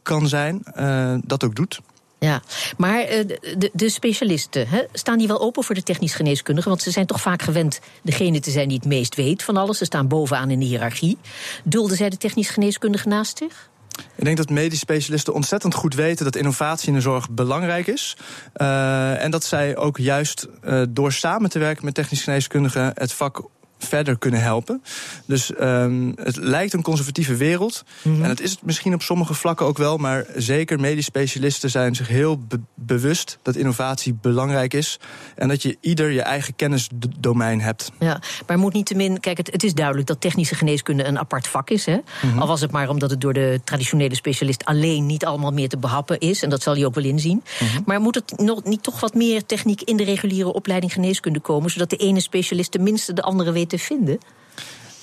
kan 0.03 0.27
zijn, 0.27 0.63
uh, 0.75 1.15
dat 1.25 1.43
ook 1.43 1.55
doet. 1.55 1.79
Ja, 2.19 2.41
maar 2.77 3.01
uh, 3.01 3.27
de, 3.57 3.69
de, 3.73 3.89
specialisten, 3.89 4.67
staan 4.93 5.17
die 5.17 5.27
wel 5.27 5.41
open 5.41 5.63
voor 5.63 5.75
de 5.75 5.83
technisch 5.83 6.15
geneeskundigen? 6.15 6.69
Want 6.69 6.81
ze 6.81 6.91
zijn 6.91 7.05
toch 7.05 7.21
vaak 7.21 7.41
gewend 7.41 7.79
degene 8.03 8.39
te 8.39 8.51
zijn 8.51 8.67
die 8.67 8.77
het 8.77 8.87
meest 8.87 9.15
weet 9.15 9.43
van 9.43 9.57
alles. 9.57 9.77
Ze 9.77 9.85
staan 9.85 10.07
bovenaan 10.07 10.49
in 10.49 10.59
de 10.59 10.65
hiërarchie. 10.65 11.17
Dulden 11.63 11.97
zij 11.97 12.09
de 12.09 12.17
technisch 12.17 12.49
geneeskundigen 12.49 13.09
naast 13.09 13.37
zich? 13.37 13.69
Ik 14.15 14.23
denk 14.23 14.37
dat 14.37 14.49
medisch 14.49 14.79
specialisten 14.79 15.33
ontzettend 15.33 15.73
goed 15.73 15.95
weten 15.95 16.25
dat 16.25 16.35
innovatie 16.35 16.87
in 16.87 16.93
de 16.93 17.01
zorg 17.01 17.29
belangrijk 17.29 17.87
is. 17.87 18.17
Uh, 18.55 19.23
en 19.23 19.31
dat 19.31 19.43
zij 19.43 19.77
ook 19.77 19.97
juist 19.97 20.47
uh, 20.63 20.81
door 20.89 21.11
samen 21.11 21.49
te 21.49 21.59
werken 21.59 21.85
met 21.85 21.93
technisch 21.93 22.23
geneeskundigen 22.23 22.91
het 22.93 23.13
vak 23.13 23.43
verder 23.79 24.17
kunnen 24.17 24.41
helpen. 24.41 24.83
Dus 25.25 25.51
um, 25.61 26.13
het 26.15 26.35
lijkt 26.35 26.73
een 26.73 26.81
conservatieve 26.81 27.35
wereld. 27.35 27.83
Mhm. 28.01 28.23
En 28.23 28.29
het 28.29 28.41
is 28.41 28.51
het 28.51 28.63
misschien 28.63 28.93
op 28.93 29.01
sommige 29.01 29.33
vlakken 29.33 29.65
ook 29.65 29.77
wel. 29.77 29.97
Maar 29.97 30.25
zeker 30.35 30.79
medisch 30.79 31.05
specialisten 31.05 31.69
zijn 31.69 31.95
zich 31.95 32.07
heel 32.07 32.39
bewust 32.75 33.37
dat 33.41 33.55
innovatie 33.55 34.13
belangrijk 34.21 34.73
is. 34.73 34.99
En 35.35 35.47
dat 35.47 35.61
je 35.61 35.77
ieder 35.81 36.11
je 36.11 36.21
eigen 36.21 36.55
kennisdomein 36.55 37.61
hebt. 37.61 37.91
Ja, 37.99 38.21
maar 38.47 38.57
moet 38.57 38.73
niet 38.73 38.85
te 38.85 38.95
min. 38.95 39.19
Kijk, 39.19 39.37
het, 39.37 39.51
het, 39.51 39.63
is 39.63 39.73
duidelijk 39.73 40.07
dat 40.07 40.21
technische 40.21 40.55
geneeskunde 40.55 41.03
een 41.03 41.19
apart 41.19 41.47
vak 41.47 41.69
is. 41.69 41.85
Hè? 41.85 41.97
Mhm. 42.21 42.39
Al 42.39 42.47
was 42.47 42.61
het 42.61 42.71
maar 42.71 42.89
omdat 42.89 43.09
het 43.09 43.21
door 43.21 43.33
de 43.33 43.61
traditionele 43.63 44.15
specialist 44.15 44.65
alleen 44.65 45.05
niet 45.05 45.25
allemaal 45.25 45.51
meer 45.51 45.69
te 45.69 45.77
behappen 45.77 46.19
is. 46.19 46.43
En 46.43 46.49
dat 46.49 46.61
zal 46.61 46.73
hij 46.73 46.85
ook 46.85 46.95
wel 46.95 47.03
inzien. 47.03 47.43
Mhm. 47.59 47.81
Maar 47.85 48.01
moet 48.01 48.15
het 48.15 48.33
nog 48.37 48.63
niet 48.63 48.83
toch 48.83 48.99
wat 48.99 49.13
meer 49.13 49.45
techniek 49.45 49.81
in 49.81 49.97
de 49.97 50.03
reguliere 50.03 50.53
opleiding 50.53 50.93
geneeskunde 50.93 51.39
komen, 51.39 51.71
zodat 51.71 51.89
de 51.89 51.95
ene 51.95 52.19
specialist 52.19 52.71
tenminste 52.71 53.13
de 53.13 53.21
andere 53.21 53.51
weet 53.51 53.68
te 53.69 53.79
vinden? 53.79 54.19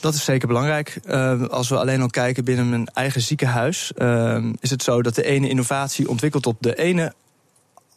Dat 0.01 0.15
is 0.15 0.25
zeker 0.25 0.49
belangrijk. 0.49 0.99
Uh, 1.05 1.43
als 1.49 1.69
we 1.69 1.79
alleen 1.79 2.03
al 2.03 2.09
kijken 2.09 2.45
binnen 2.45 2.69
mijn 2.69 2.87
eigen 2.87 3.21
ziekenhuis, 3.21 3.93
uh, 3.97 4.45
is 4.61 4.71
het 4.71 4.83
zo 4.83 5.03
dat 5.03 5.15
de 5.15 5.25
ene 5.25 5.49
innovatie 5.49 6.09
ontwikkelt 6.09 6.47
op 6.47 6.57
de 6.61 6.75
ene 6.75 7.13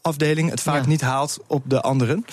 afdeling 0.02 0.50
het 0.50 0.62
vaak 0.62 0.86
niet 0.86 1.02
haalt 1.02 1.38
op 1.48 1.64
de 1.66 1.82
anderen. 1.82 2.26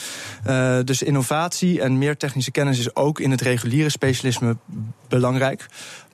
Uh, 0.46 0.79
dus 0.85 1.03
innovatie 1.03 1.81
en 1.81 1.99
meer 1.99 2.16
technische 2.16 2.51
kennis 2.51 2.79
is 2.79 2.94
ook 2.94 3.20
in 3.20 3.31
het 3.31 3.40
reguliere 3.40 3.90
specialisme 3.90 4.57
belangrijk. 5.09 5.66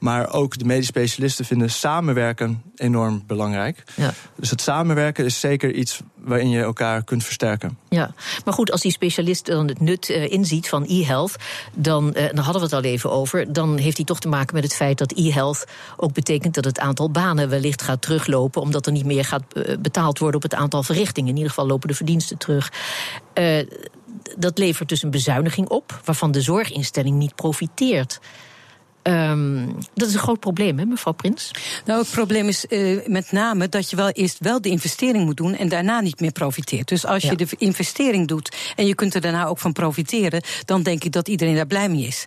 Maar 0.03 0.33
ook 0.33 0.59
de 0.59 0.65
medisch 0.65 0.87
specialisten 0.87 1.45
vinden 1.45 1.71
samenwerken 1.71 2.63
enorm 2.75 3.23
belangrijk. 3.27 3.83
Ja. 3.95 4.13
Dus 4.37 4.51
het 4.51 4.61
samenwerken 4.61 5.25
is 5.25 5.41
zeker 5.41 5.73
iets 5.73 6.01
waarin 6.17 6.51
je 6.51 6.63
elkaar 6.63 7.05
kunt 7.05 7.25
versterken. 7.25 7.79
Ja, 7.89 8.15
maar 8.45 8.55
goed, 8.55 8.71
als 8.71 8.81
die 8.81 8.93
specialist 8.93 9.47
dan 9.47 9.69
het 9.69 9.81
nut 9.81 10.09
uh, 10.09 10.31
inziet 10.31 10.69
van 10.69 10.85
e-health, 10.89 11.37
dan, 11.75 12.07
uh, 12.17 12.27
dan 12.27 12.45
hadden 12.45 12.63
we 12.63 12.69
het 12.69 12.73
al 12.73 12.83
even 12.83 13.11
over, 13.11 13.53
dan 13.53 13.77
heeft 13.79 13.97
hij 13.97 14.07
toch 14.07 14.21
te 14.21 14.29
maken 14.29 14.55
met 14.55 14.65
het 14.65 14.75
feit 14.75 14.99
dat 14.99 15.13
e-health 15.13 15.65
ook 15.97 16.13
betekent 16.13 16.55
dat 16.55 16.65
het 16.65 16.79
aantal 16.79 17.11
banen 17.11 17.49
wellicht 17.49 17.83
gaat 17.83 18.03
teruglopen, 18.03 18.63
omdat 18.63 18.87
er 18.87 18.93
niet 18.93 19.07
meer 19.07 19.25
gaat 19.25 19.43
uh, 19.53 19.77
betaald 19.79 20.19
worden 20.19 20.37
op 20.37 20.51
het 20.51 20.61
aantal 20.61 20.83
verrichtingen. 20.83 21.31
In 21.31 21.37
ieder 21.37 21.51
geval 21.51 21.67
lopen 21.67 21.89
de 21.89 21.95
verdiensten 21.95 22.39
terug. 22.39 22.73
dat 24.39 24.59
levert 24.59 24.89
dus 24.89 25.03
een 25.03 25.11
bezuiniging 25.11 25.69
op, 25.69 26.01
waarvan 26.05 26.33
de 26.33 26.41
zorginstelling 26.41 27.17
niet 27.17 27.35
profiteert. 27.35 28.21
Um, 29.03 29.75
dat 29.95 30.09
is 30.09 30.15
een 30.15 30.21
groot 30.21 30.41
probleem, 30.41 30.79
hè, 30.79 30.85
mevrouw 30.85 31.13
Prins? 31.13 31.51
Nou, 31.85 32.01
het 32.01 32.11
probleem 32.11 32.49
is 32.49 32.65
uh, 32.69 33.07
met 33.07 33.33
name 33.33 33.69
dat 33.69 33.91
je 33.91 33.97
wel 33.97 34.11
eerst 34.11 34.39
wel 34.39 34.61
de 34.61 34.69
investering 34.69 35.25
moet 35.25 35.37
doen 35.37 35.57
en 35.57 35.69
daarna 35.69 36.01
niet 36.01 36.21
meer 36.21 36.33
profiteert. 36.33 36.89
Dus 36.89 37.07
als 37.07 37.23
je 37.23 37.37
de 37.37 37.47
investering 37.59 38.29
doet 38.29 38.57
en 38.77 38.87
je 38.87 38.95
kunt 38.95 39.15
er 39.15 39.21
daarna 39.21 39.47
ook 39.47 39.59
van 39.59 39.73
profiteren, 39.73 40.43
dan 40.65 40.83
denk 40.83 41.05
ik 41.05 41.13
dat 41.13 41.29
iedereen 41.29 41.55
daar 41.55 41.67
blij 41.67 41.89
mee 41.89 42.07
is. 42.07 42.27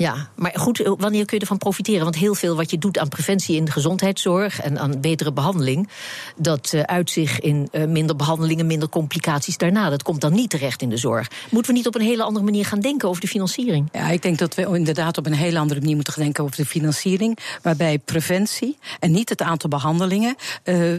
Ja, 0.00 0.28
maar 0.36 0.52
goed, 0.54 0.80
eh, 0.80 0.92
wanneer 0.96 1.24
kun 1.24 1.36
je 1.36 1.42
ervan 1.42 1.58
profiteren? 1.58 2.02
Want 2.02 2.16
heel 2.16 2.34
veel 2.34 2.56
wat 2.56 2.70
je 2.70 2.78
doet 2.78 2.98
aan 2.98 3.08
preventie 3.08 3.56
in 3.56 3.64
de 3.64 3.70
gezondheidszorg 3.70 4.60
en 4.60 4.78
aan 4.78 5.00
betere 5.00 5.32
behandeling, 5.32 5.88
dat 6.36 6.72
uh, 6.74 6.80
uit 6.80 7.10
zich 7.10 7.40
in 7.40 7.68
uh, 7.72 7.84
minder 7.84 8.16
behandelingen, 8.16 8.66
minder 8.66 8.88
complicaties 8.88 9.56
daarna. 9.56 9.90
Dat 9.90 10.02
komt 10.02 10.20
dan 10.20 10.32
niet 10.32 10.50
terecht 10.50 10.82
in 10.82 10.88
de 10.88 10.96
zorg. 10.96 11.30
Moeten 11.50 11.72
we 11.72 11.76
niet 11.76 11.86
op 11.86 11.94
een 11.94 12.00
hele 12.00 12.22
andere 12.22 12.44
manier 12.44 12.64
gaan 12.64 12.80
denken 12.80 13.08
over 13.08 13.20
de 13.20 13.26
financiering? 13.26 13.88
Ja, 13.92 14.08
ik 14.08 14.22
denk 14.22 14.38
dat 14.38 14.54
we 14.54 14.62
inderdaad 14.62 15.18
op 15.18 15.26
een 15.26 15.32
hele 15.32 15.58
andere 15.58 15.80
manier 15.80 15.94
moeten 15.94 16.12
gaan 16.12 16.22
denken 16.22 16.44
over 16.44 16.56
de 16.56 16.66
financiering, 16.66 17.38
waarbij 17.62 17.98
preventie 17.98 18.78
en 19.00 19.10
niet 19.10 19.28
het 19.28 19.42
aantal 19.42 19.70
behandelingen 19.70 20.34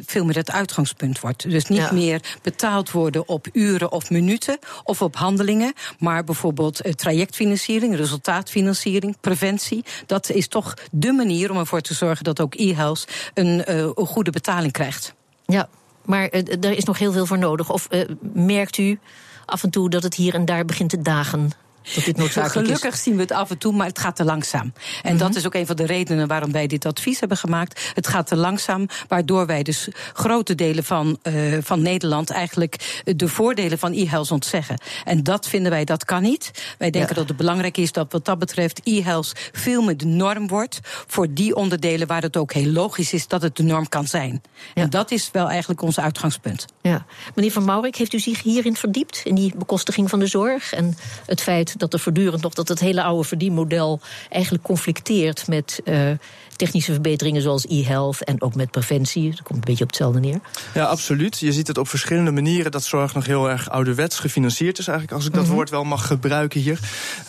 veel 0.05 0.25
meer 0.25 0.35
het 0.35 0.51
uitgangspunt 0.51 1.19
wordt. 1.19 1.49
Dus 1.49 1.65
niet 1.65 1.79
ja. 1.79 1.93
meer 1.93 2.21
betaald 2.41 2.91
worden 2.91 3.27
op 3.27 3.47
uren 3.53 3.91
of 3.91 4.09
minuten 4.09 4.59
of 4.83 5.01
op 5.01 5.15
handelingen, 5.15 5.73
maar 5.99 6.23
bijvoorbeeld 6.23 6.81
trajectfinanciering, 6.97 7.95
resultaatfinanciering 7.95 8.90
preventie. 9.21 9.86
Dat 10.06 10.30
is 10.30 10.47
toch 10.47 10.73
de 10.91 11.12
manier 11.12 11.51
om 11.51 11.58
ervoor 11.58 11.82
te 11.82 11.93
zorgen 11.93 12.23
dat 12.23 12.39
ook 12.39 12.56
e-health 12.56 13.08
een, 13.34 13.71
een 13.71 14.06
goede 14.06 14.32
betaling 14.32 14.71
krijgt. 14.71 15.13
Ja, 15.45 15.69
maar 16.06 16.34
uh, 16.34 16.63
er 16.63 16.77
is 16.77 16.84
nog 16.84 16.97
heel 16.97 17.12
veel 17.12 17.25
voor 17.25 17.38
nodig. 17.38 17.69
Of 17.69 17.88
uh, 17.89 18.01
merkt 18.34 18.77
u 18.77 18.99
af 19.45 19.63
en 19.63 19.69
toe 19.69 19.89
dat 19.89 20.04
het 20.04 20.15
hier 20.15 20.34
en 20.34 20.45
daar 20.45 20.65
begint 20.65 20.89
te 20.89 21.01
dagen? 21.01 21.51
Dat 21.96 22.06
dit 22.06 22.20
Gelukkig 22.32 22.94
is. 22.94 23.04
zien 23.04 23.15
we 23.15 23.22
het 23.22 23.32
af 23.32 23.50
en 23.50 23.58
toe, 23.58 23.74
maar 23.74 23.88
het 23.88 24.00
gaat 24.00 24.15
te 24.15 24.24
langzaam. 24.24 24.62
En 24.62 24.72
mm 24.72 25.10
-hmm. 25.10 25.17
dat 25.17 25.36
is 25.36 25.46
ook 25.46 25.54
een 25.54 25.65
van 25.65 25.76
de 25.76 25.86
redenen 25.86 26.28
waarom 26.28 26.52
wij 26.52 26.67
dit 26.67 26.86
advies 26.86 27.20
hebben 27.20 27.38
gemaakt. 27.38 27.91
Het 27.94 28.08
gaat 28.08 28.28
te 28.28 28.36
langzaam, 28.36 28.88
waardoor 29.08 29.46
wij 29.46 29.63
dus 29.63 29.88
grote 30.13 30.56
delen 30.56 30.84
van, 30.84 31.20
uh, 31.24 31.58
van 31.62 31.82
Nederland 31.82 32.30
eigenlijk 32.30 33.02
de 33.15 33.28
voordelen 33.28 33.78
van 33.78 33.94
e-health 33.94 34.32
ontzeggen. 34.32 34.82
En 35.04 35.24
dat 35.24 35.48
vinden 35.48 35.72
wij, 35.72 35.86
dat 35.86 36.06
kan 36.06 36.22
niet. 36.22 36.52
Wij 36.78 36.89
denken 36.89 37.10
ja. 37.10 37.15
dat 37.15 37.28
het 37.28 37.38
belangrijk 37.38 37.78
is 37.78 37.91
dat 37.91 38.12
wat 38.12 38.26
dat 38.26 38.39
betreft 38.39 38.80
e-health 38.84 39.32
veel 39.52 39.82
meer 39.82 39.98
de 39.98 40.06
norm 40.06 40.48
wordt 40.48 40.80
voor 40.84 41.34
die 41.34 41.56
onderdelen 41.56 42.08
waar 42.08 42.22
het 42.22 42.38
ook 42.38 42.54
heel 42.54 42.72
logisch 42.72 43.13
is 43.13 43.28
dat 43.28 43.41
het 43.41 43.56
de 43.56 43.63
norm 43.63 43.89
kan 43.89 44.08
zijn. 44.08 44.41
Ja. 44.74 44.82
En 44.82 44.89
dat 44.89 45.12
is 45.12 45.30
wel 45.32 45.50
eigenlijk 45.50 45.82
ons 45.82 46.00
uitgangspunt. 46.00 46.65
Ja. 46.82 47.06
Meneer 47.36 47.52
Van 47.52 47.65
Maurik, 47.65 47.96
heeft 47.96 48.13
u 48.13 48.20
zich 48.20 48.44
hierin 48.44 48.76
verdiept, 48.76 49.22
in 49.24 49.36
die 49.36 49.54
bekostiging 49.58 50.10
van 50.10 50.20
de 50.20 50.28
zorg 50.28 50.74
en 50.74 50.96
het 51.26 51.41
feit 51.41 51.70
dat 51.77 51.93
er 51.93 51.99
voortdurend 51.99 52.41
nog 52.41 52.53
dat 52.53 52.67
het 52.67 52.79
hele 52.79 53.03
oude 53.03 53.27
verdienmodel 53.27 53.99
eigenlijk 54.29 54.63
conflicteert 54.63 55.47
met 55.47 55.81
uh, 55.86 56.12
technische 56.55 56.91
verbeteringen 56.91 57.41
zoals 57.41 57.65
e-health 57.67 58.23
en 58.23 58.41
ook 58.41 58.55
met 58.55 58.71
preventie. 58.71 59.29
Dat 59.29 59.41
komt 59.41 59.60
een 59.60 59.65
beetje 59.65 59.84
op 59.84 59.89
hetzelfde 59.89 60.19
neer. 60.19 60.39
Ja, 60.73 60.86
absoluut. 60.86 61.39
Je 61.39 61.51
ziet 61.51 61.67
het 61.67 61.77
op 61.77 61.88
verschillende 61.88 62.31
manieren 62.31 62.71
dat 62.71 62.84
zorg 62.84 63.13
nog 63.13 63.25
heel 63.25 63.49
erg 63.49 63.69
ouderwets 63.69 64.19
gefinancierd 64.19 64.77
is, 64.77 64.88
eigenlijk, 64.88 65.17
als 65.17 65.27
ik 65.27 65.34
dat 65.34 65.41
mm 65.41 65.47
-hmm. 65.47 65.55
woord 65.55 65.69
wel 65.69 65.84
mag 65.84 66.07
gebruiken 66.07 66.60
hier. 66.60 66.79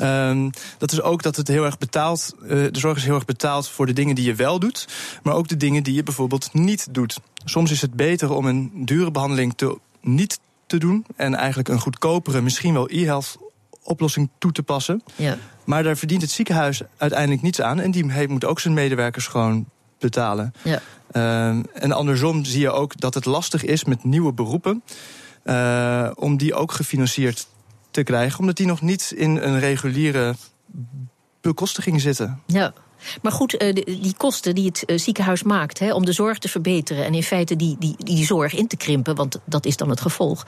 Um, 0.00 0.50
dat 0.78 0.92
is 0.92 1.02
ook 1.02 1.22
dat 1.22 1.36
het 1.36 1.48
heel 1.48 1.64
erg 1.64 1.78
betaald, 1.78 2.34
uh, 2.42 2.48
de 2.48 2.78
zorg 2.78 2.96
is 2.96 3.04
heel 3.04 3.14
erg 3.14 3.24
betaald 3.24 3.68
voor 3.68 3.86
de 3.86 3.92
dingen 3.92 4.14
die 4.14 4.24
je 4.24 4.34
wel 4.34 4.58
doet, 4.58 4.88
maar 5.22 5.34
ook 5.34 5.48
de 5.48 5.56
dingen 5.56 5.82
die 5.82 5.94
je 5.94 6.02
bijvoorbeeld 6.02 6.48
niet 6.52 6.86
doet. 6.90 7.20
Soms 7.44 7.70
is 7.70 7.80
het 7.80 7.94
beter 7.94 8.32
om 8.32 8.46
een 8.46 8.70
dure 8.74 9.10
behandeling 9.10 9.52
te, 9.56 9.78
niet 10.00 10.38
te 10.66 10.78
doen 10.78 11.06
en 11.16 11.34
eigenlijk 11.34 11.68
een 11.68 11.80
goedkopere, 11.80 12.40
misschien 12.40 12.72
wel 12.72 12.90
e-health 12.90 13.36
oplossing 13.82 14.30
toe 14.38 14.52
te 14.52 14.62
passen. 14.62 15.02
Ja. 15.16 15.36
Maar 15.64 15.82
daar 15.82 15.96
verdient 15.96 16.22
het 16.22 16.30
ziekenhuis 16.30 16.82
uiteindelijk 16.96 17.42
niets 17.42 17.60
aan. 17.60 17.80
En 17.80 17.90
die 17.90 18.28
moet 18.28 18.44
ook 18.44 18.60
zijn 18.60 18.74
medewerkers 18.74 19.26
gewoon 19.26 19.66
betalen. 19.98 20.52
Ja. 20.62 20.80
Um, 21.48 21.64
en 21.72 21.92
andersom 21.92 22.44
zie 22.44 22.60
je 22.60 22.70
ook 22.70 23.00
dat 23.00 23.14
het 23.14 23.24
lastig 23.24 23.64
is 23.64 23.84
met 23.84 24.04
nieuwe 24.04 24.32
beroepen. 24.32 24.82
Uh, 25.44 26.10
om 26.14 26.36
die 26.36 26.54
ook 26.54 26.72
gefinancierd 26.72 27.46
te 27.90 28.02
krijgen. 28.02 28.40
Omdat 28.40 28.56
die 28.56 28.66
nog 28.66 28.80
niet 28.80 29.12
in 29.16 29.36
een 29.36 29.58
reguliere 29.58 30.34
bekostiging 31.40 32.00
zitten. 32.00 32.40
Ja. 32.46 32.72
Maar 33.22 33.32
goed, 33.32 33.58
die 33.84 34.14
kosten 34.16 34.54
die 34.54 34.66
het 34.66 35.00
ziekenhuis 35.00 35.42
maakt 35.42 35.78
hè, 35.78 35.94
om 35.94 36.04
de 36.04 36.12
zorg 36.12 36.38
te 36.38 36.48
verbeteren 36.48 37.04
en 37.04 37.14
in 37.14 37.22
feite 37.22 37.56
die, 37.56 37.76
die, 37.78 37.94
die 37.98 38.24
zorg 38.24 38.54
in 38.54 38.66
te 38.66 38.76
krimpen, 38.76 39.14
want 39.14 39.38
dat 39.44 39.66
is 39.66 39.76
dan 39.76 39.90
het 39.90 40.00
gevolg. 40.00 40.46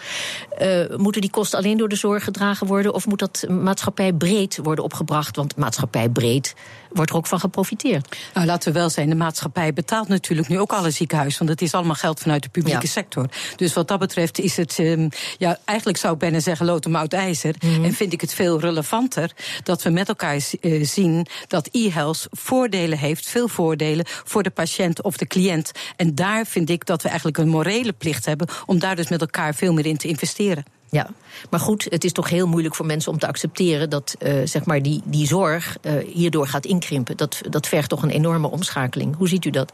Uh, 0.61 0.97
moeten 0.97 1.21
die 1.21 1.31
kosten 1.31 1.59
alleen 1.59 1.77
door 1.77 1.89
de 1.89 1.97
zorg 1.97 2.25
gedragen 2.25 2.67
worden 2.67 2.95
of 2.95 3.07
moet 3.07 3.19
dat 3.19 3.45
maatschappij 3.49 4.13
breed 4.13 4.59
worden 4.63 4.85
opgebracht? 4.85 5.37
Want 5.37 5.57
maatschappij 5.57 6.09
breed 6.09 6.55
wordt 6.95 7.11
er 7.11 7.17
ook 7.17 7.27
van 7.27 7.41
geprofiteerd. 7.41 8.17
Nou, 8.35 8.47
laten 8.47 8.73
we 8.73 8.79
wel 8.79 8.91
zijn, 8.91 9.09
de 9.09 9.15
maatschappij 9.15 9.73
betaalt 9.73 10.09
natuurlijk 10.09 10.49
nu 10.49 10.59
ook 10.59 10.73
alle 10.73 10.91
ziekenhuizen, 10.91 11.39
want 11.39 11.51
het 11.51 11.63
is 11.63 11.75
allemaal 11.75 11.95
geld 11.95 12.21
vanuit 12.21 12.43
de 12.43 12.49
publieke 12.49 12.83
ja. 12.83 12.89
sector. 12.89 13.27
Dus 13.57 13.73
wat 13.73 13.89
dat 13.89 13.99
betreft 13.99 14.39
is 14.39 14.57
het, 14.57 14.79
um, 14.79 15.09
ja, 15.39 15.59
eigenlijk 15.65 15.99
zou 15.99 16.13
ik 16.13 16.19
bijna 16.19 16.41
zeggen 16.41 16.67
lood 16.67 16.87
oud 16.95 17.13
ijzer. 17.13 17.55
Mm 17.61 17.75
-hmm. 17.75 17.85
En 17.85 17.93
vind 17.93 18.13
ik 18.13 18.21
het 18.21 18.35
veel 18.35 18.61
relevanter 18.61 19.31
dat 19.63 19.83
we 19.83 19.91
met 19.91 20.09
elkaar 20.09 20.39
uh, 20.61 20.87
zien 20.87 21.27
dat 21.47 21.69
e-health 21.71 22.27
voordelen 22.31 22.99
heeft, 22.99 23.29
veel 23.29 23.49
voordelen 23.49 24.07
voor 24.07 24.43
de 24.43 24.51
patiënt 24.51 25.03
of 25.03 25.17
de 25.17 25.27
cliënt. 25.27 25.73
En 25.97 26.15
daar 26.15 26.47
vind 26.47 26.71
ik 26.71 26.87
dat 26.87 27.03
we 27.03 27.09
eigenlijk 27.09 27.39
een 27.39 27.49
morele 27.49 27.93
plicht 27.93 28.27
hebben 28.27 28.49
om 28.67 28.79
daar 28.79 28.97
dus 28.97 29.09
met 29.09 29.21
elkaar 29.21 29.55
veel 29.55 29.73
meer 29.73 29.87
in 29.87 29.97
te 29.97 30.09
investeren. 30.09 30.65
Ja, 30.95 31.09
maar 31.51 31.61
goed, 31.61 31.87
het 31.89 32.05
is 32.05 32.13
toch 32.13 32.29
heel 32.29 32.47
moeilijk 32.47 32.75
voor 32.75 32.87
mensen 32.87 33.13
om 33.13 33.19
te 33.19 33.27
accepteren 33.27 33.91
dat 33.91 34.17
uh, 34.19 34.33
zeg 34.45 34.65
maar 34.65 34.83
die, 34.83 35.03
die 35.05 35.27
zorg 35.27 35.77
uh, 35.83 35.93
hierdoor 36.13 36.47
gaat 36.47 36.65
inkrimpen. 36.65 37.17
Dat, 37.17 37.41
dat 37.49 37.69
vergt 37.69 37.89
toch 37.89 38.03
een 38.03 38.11
enorme 38.11 38.51
omschakeling. 38.51 39.17
Hoe 39.17 39.29
ziet 39.29 39.45
u 39.45 39.51
dat? 39.51 39.73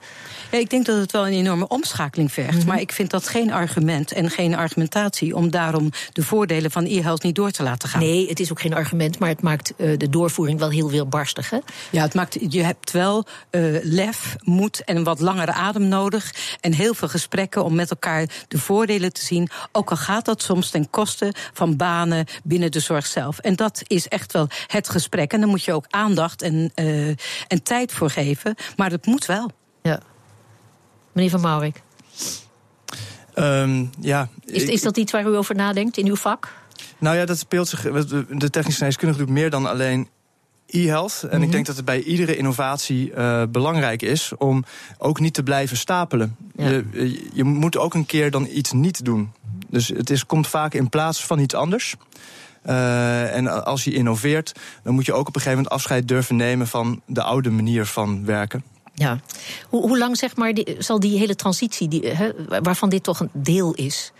Ja, 0.51 0.59
ik 0.59 0.71
denk 0.71 0.87
dat 0.87 0.97
het 0.97 1.13
wel 1.13 1.27
een 1.27 1.33
enorme 1.33 1.69
omschakeling 1.69 2.33
vergt. 2.33 2.53
Mm 2.53 2.59
-hmm. 2.59 2.69
Maar 2.69 2.81
ik 2.81 2.93
vind 2.93 3.11
dat 3.11 3.29
geen 3.29 3.53
argument 3.53 4.13
en 4.13 4.31
geen 4.31 4.55
argumentatie 4.55 5.37
om 5.37 5.51
daarom 5.51 5.91
de 6.13 6.23
voordelen 6.23 6.71
van 6.71 6.85
e-health 6.85 7.23
niet 7.23 7.35
door 7.35 7.51
te 7.51 7.63
laten 7.63 7.89
gaan. 7.89 8.01
Nee, 8.01 8.29
het 8.29 8.41
is 8.41 8.51
ook 8.51 8.61
geen 8.61 8.75
argument, 8.75 9.19
maar 9.19 9.29
het 9.29 9.43
maakt 9.43 9.73
uh, 9.77 9.99
de 9.99 10.09
doorvoering 10.09 10.59
wel 10.59 10.71
heel 10.71 10.91
weerbarstig. 10.91 11.51
Hè? 11.51 11.59
Ja, 11.91 12.03
het 12.03 12.15
maakt, 12.15 12.37
je 12.49 12.63
hebt 12.63 12.91
wel 12.91 13.27
lef, 13.83 14.37
moed 14.43 14.85
en 14.85 14.97
een 14.97 15.05
wat 15.05 15.21
langere 15.21 15.53
adem 15.53 15.89
nodig. 15.89 16.35
En 16.61 16.73
heel 16.73 16.95
veel 16.95 17.09
gesprekken 17.09 17.65
om 17.65 17.75
met 17.75 17.91
elkaar 17.91 18.29
de 18.49 18.59
voordelen 18.59 19.13
te 19.13 19.25
zien. 19.25 19.49
Ook 19.73 19.91
al 19.91 19.97
gaat 19.97 20.25
dat 20.25 20.43
soms 20.43 20.71
ten 20.71 20.91
koste 20.91 21.10
van 21.53 21.77
banen 21.77 22.27
binnen 22.45 22.71
de 22.71 22.81
zorg 22.81 23.07
zelf. 23.07 23.39
En 23.39 23.57
dat 23.57 23.83
is 23.87 24.09
echt 24.09 24.33
wel 24.33 24.49
het 24.67 24.89
gesprek. 24.89 25.33
En 25.33 25.41
daar 25.41 25.49
moet 25.49 25.65
je 25.65 25.73
ook 25.73 25.87
aandacht 25.89 26.43
en, 26.43 26.73
uh, 26.75 27.09
en 27.47 27.63
tijd 27.63 27.93
voor 27.93 28.11
geven. 28.11 28.55
Maar 28.77 28.91
het 28.91 29.07
moet 29.07 29.27
wel. 29.27 29.51
Ja. 29.83 30.01
Meneer 31.13 31.31
Van 31.31 31.41
Maurik. 31.41 31.83
Um, 33.35 33.91
ja, 34.01 34.29
is, 34.45 34.65
is 34.65 34.83
dat 34.83 34.97
iets 34.97 35.13
waar 35.13 35.27
u 35.27 35.37
over 35.37 35.55
nadenkt 35.55 35.97
in 35.97 36.07
uw 36.07 36.17
vak? 36.17 36.53
Nou 36.99 37.17
ja, 37.17 37.25
dat 37.25 37.39
speelt 37.39 37.69
zich. 37.69 37.83
De 38.29 38.51
technische 38.51 38.79
geneeskundige 38.79 39.19
doet 39.19 39.29
meer 39.29 39.51
dan 39.51 39.67
alleen 39.67 40.09
e-health. 40.67 41.19
En 41.23 41.29
mm 41.29 41.35
-hmm. 41.35 41.43
ik 41.43 41.53
denk 41.53 41.67
dat 41.67 41.77
het 41.77 41.85
bij 41.85 42.03
iedere 42.03 42.37
innovatie 42.37 43.11
uh, 43.11 43.43
belangrijk 43.49 44.03
is 44.03 44.33
om 44.39 44.65
ook 44.99 45.21
niet 45.21 45.35
te 45.35 45.43
blijven 45.43 45.77
stapelen. 45.77 46.37
Ja. 46.57 46.69
Je, 46.69 47.29
je 47.33 47.45
moet 47.45 47.77
ook 47.77 47.95
een 47.95 48.07
keer 48.07 48.31
dan 48.31 48.49
iets 48.53 48.73
niet 48.73 49.05
doen. 49.05 49.33
Dus 49.71 49.89
het 49.89 50.11
is, 50.11 50.27
komt 50.27 50.47
vaak 50.49 50.75
in 50.75 50.89
plaats 50.89 51.25
van 51.25 51.39
iets 51.39 51.55
anders. 51.55 51.95
Uh, 52.67 53.37
en 53.37 53.65
als 53.65 53.85
je 53.85 53.93
innoveert, 53.93 54.53
dan 54.83 54.95
moet 54.95 55.07
je 55.07 55.13
ook 55.13 55.29
op 55.29 55.35
een 55.35 55.41
gegeven 55.41 55.57
moment 55.57 55.75
afscheid 55.75 56.09
durven 56.09 56.37
nemen 56.37 56.67
van 56.67 57.01
de 57.07 57.23
oude 57.23 57.51
manier 57.51 57.87
van 57.87 58.25
werken. 58.25 58.65
Ja. 58.95 59.21
Hoe, 59.69 59.83
hoe 59.83 59.99
lang 59.99 60.17
zeg 60.17 60.37
maar 60.37 60.55
die, 60.55 60.77
zal 60.79 61.01
die 61.01 61.19
hele 61.19 61.35
transitie, 61.35 61.89
die, 61.89 62.13
waarvan 62.63 62.89
dit 62.89 63.03
toch 63.03 63.21
een 63.21 63.31
deel 63.33 63.75
is, 63.75 64.13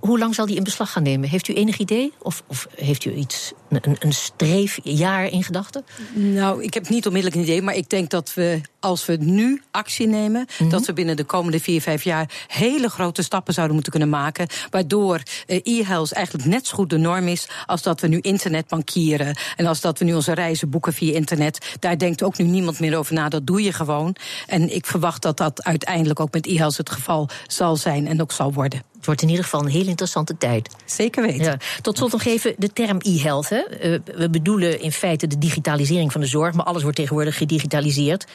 hoe 0.00 0.18
lang 0.18 0.34
zal 0.34 0.46
die 0.46 0.56
in 0.56 0.62
beslag 0.62 0.92
gaan 0.92 1.02
nemen? 1.02 1.28
Heeft 1.28 1.48
u 1.48 1.54
enig 1.54 1.78
idee? 1.78 2.12
Of, 2.22 2.42
of 2.46 2.66
heeft 2.74 3.04
u 3.04 3.12
iets, 3.12 3.52
een, 3.68 3.96
een 3.98 4.12
streefjaar 4.12 5.26
in 5.26 5.44
gedachten? 5.44 5.84
Nou, 6.12 6.62
ik 6.62 6.74
heb 6.74 6.88
niet 6.88 7.06
onmiddellijk 7.06 7.40
een 7.40 7.48
idee, 7.48 7.62
maar 7.62 7.74
ik 7.74 7.90
denk 7.90 8.10
dat 8.10 8.34
we, 8.34 8.60
als 8.80 9.06
we 9.06 9.16
nu 9.16 9.62
actie 9.70 10.06
nemen, 10.06 10.40
mm 10.40 10.46
-hmm. 10.56 10.68
dat 10.68 10.86
we 10.86 10.92
binnen 10.92 11.16
de 11.16 11.24
komende 11.24 11.60
vier, 11.60 11.80
vijf 11.80 12.04
jaar 12.04 12.30
hele 12.46 12.88
grote 12.88 13.22
stappen 13.22 13.54
zouden 13.54 13.74
moeten 13.74 13.92
kunnen 13.92 14.10
maken. 14.10 14.46
Waardoor 14.70 15.22
uh, 15.46 15.60
e-health 15.62 16.12
eigenlijk 16.12 16.46
net 16.46 16.66
zo 16.66 16.74
goed 16.74 16.90
de 16.90 16.98
norm 16.98 17.28
is 17.28 17.48
als 17.66 17.82
dat 17.82 18.00
we 18.00 18.08
nu 18.08 18.18
internet 18.20 18.68
bankieren. 18.68 19.36
En 19.56 19.66
als 19.66 19.80
dat 19.80 19.98
we 19.98 20.04
nu 20.04 20.14
onze 20.14 20.32
reizen 20.32 20.70
boeken 20.70 20.92
via 20.92 21.14
internet. 21.14 21.76
Daar 21.78 21.98
denkt 21.98 22.22
ook 22.22 22.38
nu 22.38 22.44
niemand 22.44 22.80
meer 22.80 22.98
over 22.98 23.14
na. 23.14 23.28
Dat 23.28 23.46
doe 23.46 23.62
je 23.62 23.72
gewoon. 23.72 24.16
En 24.46 24.74
ik 24.74 24.86
verwacht 24.86 25.22
dat 25.22 25.36
dat 25.36 25.64
uiteindelijk 25.64 26.20
ook 26.20 26.32
met 26.32 26.46
e-health 26.46 26.76
het 26.76 26.90
geval 26.90 27.28
zal 27.46 27.76
zijn 27.76 28.06
en 28.06 28.20
ook 28.20 28.32
zal 28.32 28.52
worden. 28.52 28.82
Het 29.00 29.08
wordt 29.08 29.22
in 29.22 29.28
ieder 29.28 29.44
geval 29.44 29.60
een 29.60 29.70
heel 29.70 29.86
interessante 29.86 30.36
tijd. 30.36 30.74
Zeker 30.84 31.22
weten. 31.22 31.44
Ja. 31.44 31.56
Tot 31.82 31.96
slot 31.96 32.12
nog 32.12 32.24
even 32.24 32.54
de 32.58 32.72
term 32.72 32.98
e-health. 33.00 33.50
Uh, 33.50 33.60
we 34.04 34.28
bedoelen 34.30 34.80
in 34.80 34.92
feite 34.92 35.26
de 35.26 35.38
digitalisering 35.38 36.12
van 36.12 36.20
de 36.20 36.26
zorg, 36.26 36.54
maar 36.54 36.64
alles 36.64 36.82
wordt 36.82 36.96
tegenwoordig 36.96 37.36
gedigitaliseerd. 37.36 38.26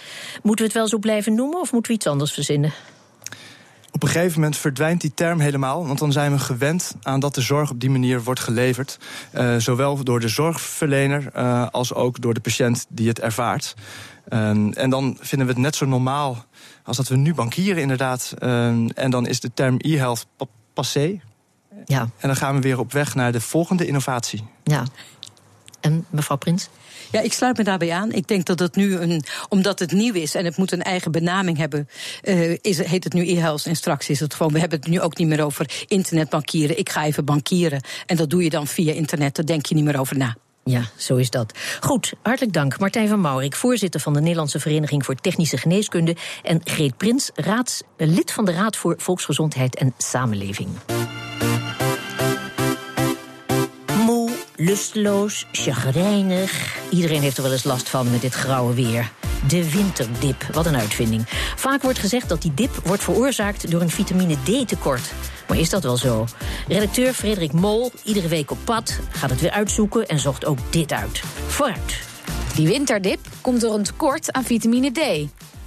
Moeten 0.44 0.66
we 0.66 0.72
het 0.72 0.80
wel 0.80 0.88
zo 0.88 0.98
blijven 0.98 1.36
noemen 1.36 1.60
of 1.60 1.72
moeten 1.72 1.92
we 1.92 1.98
iets 1.98 2.08
anders 2.08 2.32
verzinnen? 2.32 2.74
Op 3.92 4.04
een 4.04 4.10
gegeven 4.10 4.40
moment 4.40 4.58
verdwijnt 4.58 5.02
die 5.02 5.12
term 5.16 5.40
helemaal, 5.40 5.88
want 5.88 6.00
dan 6.00 6.12
zijn 6.12 6.32
we 6.32 6.40
gewend 6.40 6.96
aan 7.02 7.20
dat 7.20 7.36
de 7.36 7.42
zorg 7.42 7.70
op 7.70 7.80
die 7.80 7.90
manier 7.90 8.24
wordt 8.24 8.40
geleverd. 8.40 8.98
Uh, 9.34 9.56
zowel 9.58 10.04
door 10.04 10.20
de 10.20 10.28
zorgverlener 10.28 11.32
uh, 11.36 11.68
als 11.72 11.94
ook 11.94 12.22
door 12.22 12.34
de 12.34 12.40
patiënt 12.40 12.86
die 12.90 13.08
het 13.08 13.20
ervaart. 13.20 13.74
Um, 14.30 14.74
en 14.74 14.90
dan 14.90 15.18
vinden 15.22 15.48
we 15.48 15.54
het 15.54 15.62
net 15.62 15.76
zo 15.76 15.86
normaal 15.86 16.46
als 16.86 16.98
dat 16.98 17.08
we 17.08 17.16
nu 17.16 17.34
bankieren, 17.34 17.82
inderdaad. 17.82 18.34
Um, 18.40 18.90
en 18.90 19.12
dan 19.12 19.28
is 19.28 19.40
de 19.40 19.52
term 19.54 19.76
e-health 19.78 20.28
passé. 20.74 21.20
Ja. 21.86 22.02
En 22.02 22.28
dan 22.28 22.36
gaan 22.36 22.56
we 22.56 22.62
weer 22.62 22.80
op 22.80 22.92
weg 22.92 23.16
naar 23.16 23.32
de 23.32 23.42
volgende 23.42 23.88
innovatie. 23.88 24.44
Ja. 24.64 24.84
En 25.80 26.06
mevrouw 26.10 26.38
Prins? 26.38 26.70
Ja, 27.12 27.22
ik 27.22 27.34
sluit 27.34 27.58
me 27.58 27.64
daarbij 27.64 27.92
aan. 27.92 28.12
Ik 28.12 28.28
denk 28.28 28.46
dat 28.46 28.60
het 28.60 28.76
nu 28.76 28.96
een, 28.98 29.24
omdat 29.50 29.80
het 29.80 29.92
nieuw 29.92 30.14
is 30.14 30.36
en 30.36 30.46
het 30.46 30.58
moet 30.58 30.72
een 30.72 30.82
eigen 30.82 31.12
benaming 31.12 31.58
hebben, 31.58 31.90
uh, 32.24 32.58
is, 32.62 32.86
heet 32.86 33.04
het 33.04 33.14
nu 33.14 33.28
e-health 33.28 33.66
en 33.66 33.76
straks 33.76 34.10
is 34.10 34.20
het 34.20 34.34
gewoon, 34.34 34.52
we 34.52 34.60
hebben 34.60 34.80
het 34.80 34.88
nu 34.88 35.02
ook 35.02 35.18
niet 35.18 35.28
meer 35.28 35.44
over 35.44 35.86
internetbankieren. 35.88 36.78
Ik 36.78 36.90
ga 36.90 37.06
even 37.06 37.26
bankieren 37.26 37.82
en 38.06 38.16
dat 38.16 38.30
doe 38.30 38.44
je 38.44 38.50
dan 38.50 38.68
via 38.68 38.94
internet, 38.94 39.36
daar 39.36 39.46
denk 39.46 39.66
je 39.66 39.76
niet 39.76 39.84
meer 39.84 40.00
over 40.00 40.18
na. 40.18 40.36
Ja, 40.70 40.82
zo 40.98 41.16
is 41.16 41.30
dat. 41.30 41.58
Goed, 41.80 42.14
hartelijk 42.22 42.54
dank. 42.54 42.80
Martijn 42.80 43.08
van 43.08 43.22
Maurik, 43.22 43.56
voorzitter 43.56 44.00
van 44.00 44.14
de 44.14 44.22
Nederlandse 44.22 44.60
Vereniging 44.60 45.06
voor 45.06 45.16
Technische 45.16 45.58
Geneeskunde. 45.58 46.16
En 46.44 46.62
Greet 46.64 46.98
Prins, 46.98 47.30
raads, 47.36 47.82
lid 47.98 48.32
van 48.32 48.46
de 48.46 48.52
Raad 48.52 48.76
voor 48.78 48.96
Volksgezondheid 48.98 49.76
en 49.76 49.94
Samenleving. 49.98 50.70
Moe, 54.06 54.32
lusteloos, 54.56 55.48
chagrijnig. 55.52 56.78
Iedereen 56.90 57.22
heeft 57.22 57.38
er 57.38 57.44
wel 57.44 57.52
eens 57.52 57.64
last 57.64 57.90
van 57.90 58.12
met 58.12 58.22
dit 58.22 58.34
grauwe 58.34 58.74
weer. 58.74 59.12
De 59.48 59.72
winterdip, 59.72 60.44
wat 60.52 60.66
een 60.66 60.76
uitvinding. 60.76 61.24
Vaak 61.56 61.82
wordt 61.82 62.00
gezegd 62.00 62.30
dat 62.30 62.42
die 62.42 62.54
dip 62.54 62.80
wordt 62.84 63.04
veroorzaakt 63.04 63.72
door 63.72 63.82
een 63.82 63.90
vitamine 63.90 64.36
D-tekort. 64.44 65.12
Maar 65.48 65.58
is 65.58 65.70
dat 65.70 65.84
wel 65.84 65.98
zo? 65.98 66.26
Redacteur 66.68 67.14
Frederik 67.14 67.52
Mol, 67.52 67.92
iedere 68.04 68.28
week 68.28 68.52
op 68.52 68.58
pad, 68.64 69.00
gaat 69.10 69.30
het 69.30 69.42
weer 69.42 69.52
uitzoeken 69.52 70.08
en 70.08 70.20
zocht 70.20 70.46
ook 70.46 70.58
dit 70.70 70.94
uit. 70.94 71.20
Vooruit. 71.48 72.02
Die 72.56 72.68
winterdip 72.68 73.20
komt 73.42 73.62
door 73.62 73.74
een 73.74 73.84
tekort 73.84 74.32
aan 74.32 74.44
vitamine 74.44 74.92
D. 74.92 75.00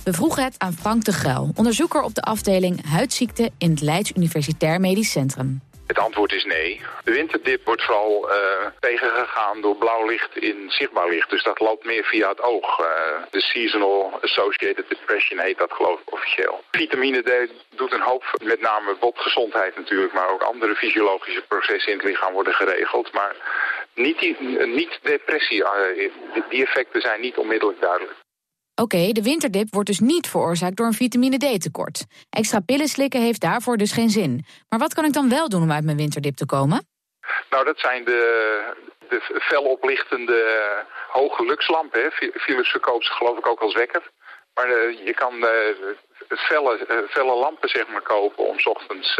We 0.02 0.12
vroegen 0.12 0.44
het 0.44 0.54
aan 0.58 0.76
Frank 0.80 1.04
de 1.04 1.12
Gruil, 1.12 1.50
onderzoeker 1.54 2.02
op 2.02 2.14
de 2.14 2.22
afdeling 2.22 2.90
huidziekten 2.90 3.50
in 3.58 3.70
het 3.70 3.80
Leids 3.80 4.12
Universitair 4.14 4.80
Medisch 4.80 5.10
Centrum. 5.10 5.60
Het 5.88 5.98
antwoord 5.98 6.32
is 6.32 6.44
nee. 6.44 6.80
De 7.04 7.12
winterdip 7.12 7.64
wordt 7.64 7.82
vooral 7.82 8.30
uh, 8.30 8.36
tegengegaan 8.80 9.60
door 9.60 9.76
blauw 9.76 10.06
licht 10.06 10.36
in 10.36 10.70
zichtbaar 10.70 11.08
licht. 11.08 11.30
Dus 11.30 11.42
dat 11.42 11.60
loopt 11.60 11.84
meer 11.84 12.04
via 12.04 12.28
het 12.28 12.40
oog. 12.40 12.80
Uh, 12.80 12.86
de 13.30 13.40
Seasonal 13.40 14.18
Associated 14.22 14.88
Depression 14.88 15.38
heet 15.38 15.58
dat 15.58 15.72
geloof 15.72 16.00
ik 16.00 16.12
officieel. 16.12 16.62
Vitamine 16.70 17.22
D 17.22 17.52
doet 17.76 17.92
een 17.92 18.00
hoop, 18.00 18.24
met 18.42 18.60
name 18.60 18.96
botgezondheid 19.00 19.76
natuurlijk, 19.76 20.12
maar 20.12 20.30
ook 20.30 20.42
andere 20.42 20.74
fysiologische 20.74 21.44
processen 21.48 21.92
in 21.92 21.98
het 21.98 22.06
lichaam 22.06 22.32
worden 22.32 22.54
geregeld. 22.54 23.12
Maar 23.12 23.36
niet, 23.94 24.18
die, 24.18 24.36
niet 24.66 24.98
depressie, 25.02 25.64
die 26.48 26.62
effecten 26.62 27.00
zijn 27.00 27.20
niet 27.20 27.36
onmiddellijk 27.36 27.80
duidelijk. 27.80 28.17
Oké, 28.80 29.12
de 29.12 29.22
winterdip 29.22 29.66
wordt 29.70 29.88
dus 29.88 29.98
niet 29.98 30.26
veroorzaakt 30.26 30.76
door 30.76 30.86
een 30.86 30.92
vitamine 30.92 31.36
D-tekort. 31.36 32.04
Extra 32.30 32.60
pillen 32.60 32.88
slikken 32.88 33.20
heeft 33.20 33.40
daarvoor 33.40 33.76
dus 33.76 33.92
geen 33.92 34.10
zin. 34.10 34.44
Maar 34.68 34.78
wat 34.78 34.94
kan 34.94 35.04
ik 35.04 35.12
dan 35.12 35.28
wel 35.28 35.48
doen 35.48 35.62
om 35.62 35.72
uit 35.72 35.84
mijn 35.84 35.96
winterdip 35.96 36.36
te 36.36 36.46
komen? 36.46 36.86
Nou, 37.50 37.64
dat 37.64 37.78
zijn 37.78 38.04
de, 38.04 38.22
de 39.08 39.20
feloplichtende 39.40 40.40
hoge 41.08 41.44
luxlampen. 41.44 42.12
Philips 42.34 42.70
verkoopt 42.70 43.04
ze 43.04 43.12
geloof 43.12 43.38
ik 43.38 43.46
ook 43.46 43.60
als 43.60 43.74
wekker. 43.74 44.10
Maar 44.54 44.68
uh, 44.70 45.06
je 45.06 45.14
kan 45.14 45.34
felle, 46.28 46.86
uh, 46.90 47.10
felle 47.10 47.34
lampen 47.34 47.68
zeg 47.68 47.88
maar 47.88 48.02
kopen 48.02 48.44
om 48.44 48.58
s 48.58 48.66
ochtends 48.66 49.14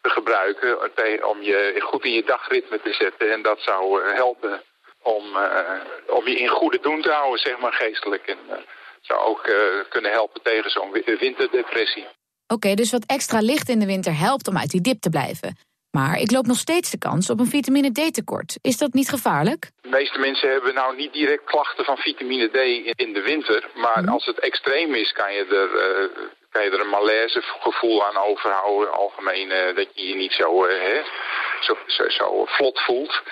te 0.00 0.10
gebruiken. 0.10 1.26
Om 1.28 1.42
je 1.42 1.80
goed 1.80 2.04
in 2.04 2.12
je 2.12 2.24
dagritme 2.24 2.80
te 2.80 2.92
zetten. 2.92 3.32
En 3.32 3.42
dat 3.42 3.60
zou 3.60 4.02
helpen 4.12 4.62
om, 5.02 5.24
om 6.06 6.28
je 6.28 6.38
in 6.38 6.48
goede 6.48 6.80
doen 6.80 7.02
te 7.02 7.10
houden, 7.10 7.38
zeg 7.38 7.58
maar 7.58 7.72
geestelijk. 7.72 8.26
En, 8.26 8.38
zou 9.00 9.20
ook 9.20 9.46
uh, 9.46 9.54
kunnen 9.88 10.10
helpen 10.10 10.42
tegen 10.42 10.70
zo'n 10.70 10.92
winterdepressie. 11.18 12.06
Oké, 12.46 12.74
dus 12.74 12.90
wat 12.90 13.04
extra 13.06 13.40
licht 13.40 13.68
in 13.68 13.78
de 13.78 13.86
winter 13.86 14.18
helpt 14.18 14.48
om 14.48 14.58
uit 14.58 14.70
die 14.70 14.80
dip 14.80 15.00
te 15.00 15.10
blijven. 15.10 15.56
Maar 15.90 16.18
ik 16.18 16.30
loop 16.30 16.46
nog 16.46 16.56
steeds 16.56 16.90
de 16.90 16.98
kans 16.98 17.30
op 17.30 17.40
een 17.40 17.46
vitamine 17.46 17.90
D 17.92 18.14
tekort. 18.14 18.58
Is 18.60 18.76
dat 18.76 18.92
niet 18.92 19.08
gevaarlijk? 19.08 19.70
De 19.80 19.88
meeste 19.88 20.18
mensen 20.18 20.50
hebben 20.50 20.74
nou 20.74 20.96
niet 20.96 21.12
direct 21.12 21.44
klachten 21.44 21.84
van 21.84 21.96
vitamine 21.96 22.48
D 22.48 22.56
in 22.98 23.12
de 23.12 23.22
winter. 23.22 23.70
Maar 23.74 24.02
mhm. 24.02 24.12
als 24.12 24.26
het 24.26 24.38
extreem 24.38 24.94
is, 24.94 25.12
kan 25.12 25.32
je 25.32 25.44
er, 25.44 25.70
uh, 25.74 26.24
kan 26.50 26.64
je 26.64 26.70
er 26.70 26.80
een 26.80 26.88
malaisegevoel 26.88 28.06
aan 28.06 28.16
overhouden. 28.16 28.92
Algemeen 28.92 29.50
uh, 29.50 29.76
dat 29.76 29.86
je 29.92 30.08
je 30.08 30.14
niet 30.14 30.32
zo, 30.32 30.66
hè, 30.66 31.02
zo, 31.60 31.76
zo, 32.08 32.44
vlot 32.44 32.80
voelt. 32.80 33.22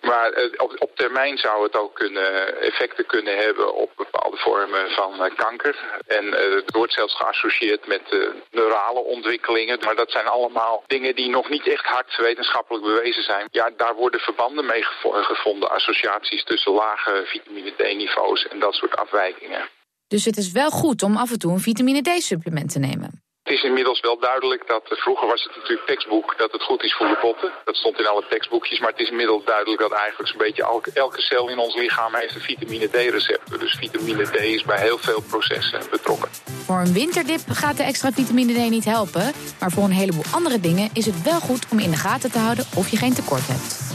Maar 0.00 0.32
eh, 0.32 0.44
op, 0.56 0.74
op, 0.78 0.96
termijn 0.96 1.38
zou 1.38 1.62
het 1.62 1.76
ook 1.76 1.94
kunnen, 1.94 2.60
effecten 2.60 3.06
kunnen 3.06 3.36
hebben 3.36 3.74
op 3.74 3.90
bepaalde 3.96 4.36
vormen 4.36 4.90
van 4.90 5.32
kanker. 5.36 5.76
En 6.06 6.32
het 6.32 6.70
wordt 6.72 6.92
zelfs 6.92 7.14
geassocieerd 7.14 7.86
met 7.86 8.02
neurale 8.50 9.00
ontwikkelingen. 9.00 9.78
Maar 9.84 9.96
dat 9.96 10.10
zijn 10.10 10.26
allemaal 10.26 10.84
dingen 10.86 11.14
die 11.14 11.28
nog 11.28 11.48
niet 11.48 11.66
echt 11.66 11.84
hard 11.84 12.16
wetenschappelijk 12.16 12.84
bewezen 12.84 13.22
zijn. 13.22 13.48
Ja, 13.50 13.70
daar 13.76 13.94
worden 13.94 14.20
verbanden 14.20 14.66
mee 14.66 14.84
gevonden, 15.02 15.70
associaties 15.70 16.44
tussen 16.44 16.72
lage 16.72 17.22
vitamine 17.24 17.70
D-niveaus 17.70 18.48
en 18.48 18.58
dat 18.58 18.74
soort 18.74 18.96
afwijkingen. 18.96 19.68
Dus 20.10 20.24
het 20.24 20.36
is 20.36 20.52
wel 20.52 20.70
goed 20.70 21.02
om 21.02 21.16
af 21.16 21.30
en 21.30 21.38
toe 21.38 21.52
een 21.52 21.60
vitamine 21.60 22.02
D-supplement 22.02 22.72
te 22.72 22.78
nemen? 22.78 23.22
Het 23.42 23.52
is 23.52 23.62
inmiddels 23.62 24.00
wel 24.00 24.18
duidelijk 24.18 24.62
dat, 24.66 24.82
vroeger 24.84 25.28
was 25.28 25.42
het 25.42 25.56
natuurlijk 25.56 25.86
tekstboek, 25.86 26.34
dat 26.38 26.52
het 26.52 26.62
goed 26.62 26.82
is 26.82 26.94
voor 26.94 27.06
de 27.06 27.18
botten. 27.22 27.50
Dat 27.64 27.76
stond 27.76 27.98
in 27.98 28.06
alle 28.06 28.24
tekstboekjes, 28.28 28.80
maar 28.80 28.90
het 28.90 29.00
is 29.00 29.10
inmiddels 29.10 29.44
duidelijk 29.44 29.80
dat 29.80 29.92
eigenlijk 29.92 30.28
zo'n 30.28 30.38
beetje 30.38 30.62
elke, 30.62 30.90
elke 30.94 31.20
cel 31.20 31.48
in 31.48 31.58
ons 31.58 31.74
lichaam 31.74 32.14
heeft 32.14 32.34
een 32.34 32.40
vitamine 32.40 32.86
D-receptor. 32.86 33.58
Dus 33.58 33.74
vitamine 33.74 34.24
D 34.24 34.34
is 34.34 34.64
bij 34.64 34.80
heel 34.80 34.98
veel 34.98 35.20
processen 35.20 35.80
betrokken. 35.90 36.30
Voor 36.64 36.78
een 36.78 36.92
winterdip 36.92 37.40
gaat 37.46 37.76
de 37.76 37.82
extra 37.82 38.12
vitamine 38.12 38.52
D 38.52 38.70
niet 38.70 38.84
helpen, 38.84 39.32
maar 39.60 39.70
voor 39.70 39.84
een 39.84 40.00
heleboel 40.02 40.24
andere 40.30 40.60
dingen 40.60 40.90
is 40.92 41.06
het 41.06 41.22
wel 41.22 41.40
goed 41.40 41.66
om 41.70 41.78
in 41.78 41.90
de 41.90 41.96
gaten 41.96 42.30
te 42.32 42.38
houden 42.38 42.66
of 42.76 42.88
je 42.88 42.96
geen 42.96 43.14
tekort 43.14 43.46
hebt. 43.46 43.89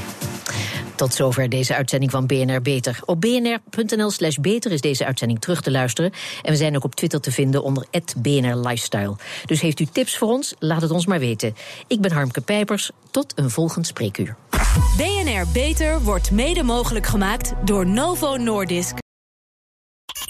Tot 0.96 1.14
zover 1.14 1.50
deze 1.50 1.76
uitzending 1.76 2.12
van 2.12 2.26
BNR 2.26 2.62
Beter. 2.62 3.00
Op 3.06 3.22
bnr.nl 3.22 4.12
slash 4.12 4.36
beter 4.36 4.72
is 4.72 4.82
deze 4.82 5.06
uitzending 5.06 5.42
terug 5.42 5.62
te 5.62 5.72
luisteren. 5.72 6.12
En 6.42 6.52
we 6.52 6.58
zijn 6.58 6.76
ook 6.76 6.84
op 6.84 6.96
Twitter 6.96 7.22
te 7.22 7.32
vinden 7.32 7.64
onder 7.64 7.86
BNR 8.18 8.56
Lifestyle. 8.56 9.16
Dus 9.46 9.62
heeft 9.62 9.80
u 9.80 9.86
tips 9.86 10.18
voor 10.18 10.28
ons? 10.28 10.54
Laat 10.60 10.82
het 10.82 10.92
ons 10.92 11.06
maar 11.06 11.20
weten. 11.20 11.56
Ik 11.88 12.02
ben 12.02 12.12
Harmke 12.12 12.42
Pijpers. 12.42 12.92
Tot 13.12 13.34
een 13.36 13.50
volgend 13.50 13.88
spreekuur. 13.88 14.36
BNR 14.98 15.48
Beter 15.54 16.02
wordt 16.02 16.32
mede 16.32 16.64
mogelijk 16.64 17.06
gemaakt 17.06 17.54
door 17.64 17.88
Novo 17.88 18.36
Nordisk. 18.36 19.05